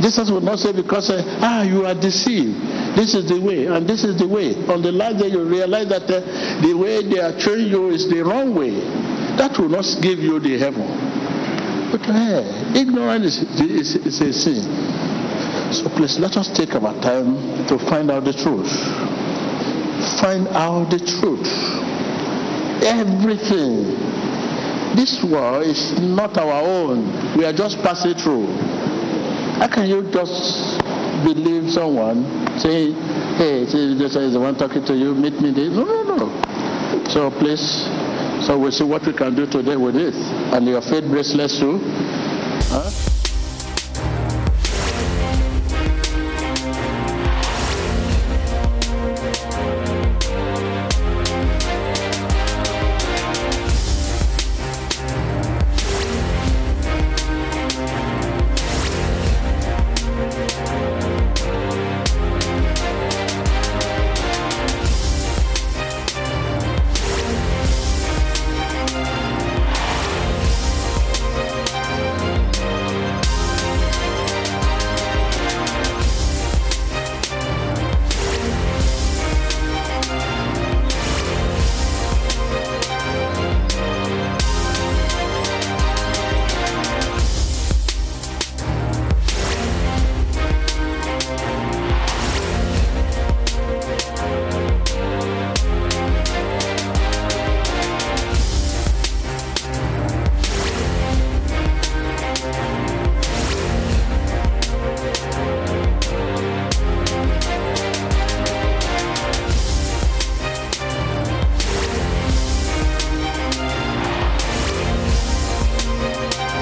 Jesus 0.03 0.31
will 0.31 0.43
not 0.43 0.59
say 0.61 0.73
because 0.73 1.11
uh, 1.11 1.25
ah 1.43 1.63
you 1.63 1.85
are 1.85 1.95
deceived. 1.95 2.55
This 2.99 3.15
is 3.15 3.29
the 3.29 3.39
way 3.39 3.67
and 3.67 3.87
this 3.87 4.03
is 4.03 4.19
the 4.19 4.27
way. 4.27 4.57
On 4.67 4.83
the 4.83 4.91
last 4.91 5.19
day 5.19 5.29
you 5.29 5.45
realize 5.45 5.87
that 5.87 6.11
uh, 6.11 6.19
the 6.61 6.75
way 6.75 7.01
they 7.07 7.21
are 7.21 7.31
training 7.39 7.69
you 7.69 7.91
is 7.91 8.11
the 8.11 8.25
wrong 8.25 8.57
way. 8.57 8.75
That 9.39 9.57
will 9.57 9.69
not 9.69 9.87
give 10.03 10.19
you 10.19 10.41
the 10.41 10.59
heaven. 10.59 10.83
But 11.93 12.03
hey, 12.03 12.43
ignorance 12.75 13.39
is, 13.39 13.95
is, 13.95 13.95
is 14.03 14.21
a 14.21 14.33
sin. 14.33 15.73
So 15.73 15.89
please 15.91 16.19
let 16.19 16.37
us 16.37 16.51
take 16.51 16.75
our 16.75 16.93
time 17.01 17.69
to 17.69 17.79
find 17.79 18.11
out 18.11 18.25
the 18.25 18.33
truth. 18.33 18.67
Find 20.19 20.49
out 20.49 20.91
the 20.91 20.99
truth. 20.99 21.47
Everything. 22.83 23.95
This 24.97 25.23
world 25.23 25.69
is 25.69 26.01
not 26.01 26.37
our 26.37 26.67
own. 26.67 27.39
We 27.39 27.45
are 27.45 27.53
just 27.53 27.79
passing 27.79 28.15
through. 28.15 28.49
How 29.63 29.69
can 29.69 29.87
you 29.87 30.11
just 30.11 30.83
believe 31.23 31.71
someone 31.71 32.48
saying, 32.59 32.95
hey, 33.37 33.65
Jesus 33.65 34.17
is 34.17 34.33
the 34.33 34.41
one 34.41 34.57
talking 34.57 34.85
to 34.85 34.97
you, 34.97 35.15
meet 35.15 35.41
me 35.41 35.51
there? 35.51 35.71
No, 35.71 35.85
no, 35.85 36.17
no. 36.17 37.09
So 37.09 37.31
please, 37.31 37.85
so 38.47 38.59
we'll 38.59 38.73
see 38.73 38.85
what 38.85 39.07
we 39.07 39.13
can 39.13 39.35
do 39.35 39.47
today 39.47 39.77
with 39.77 39.97
it. 39.97 40.15
And 40.53 40.67
your 40.67 40.83
faith 40.83 41.05
bracelets 41.05 41.59
too. 41.59 41.79
Huh? 42.71 43.08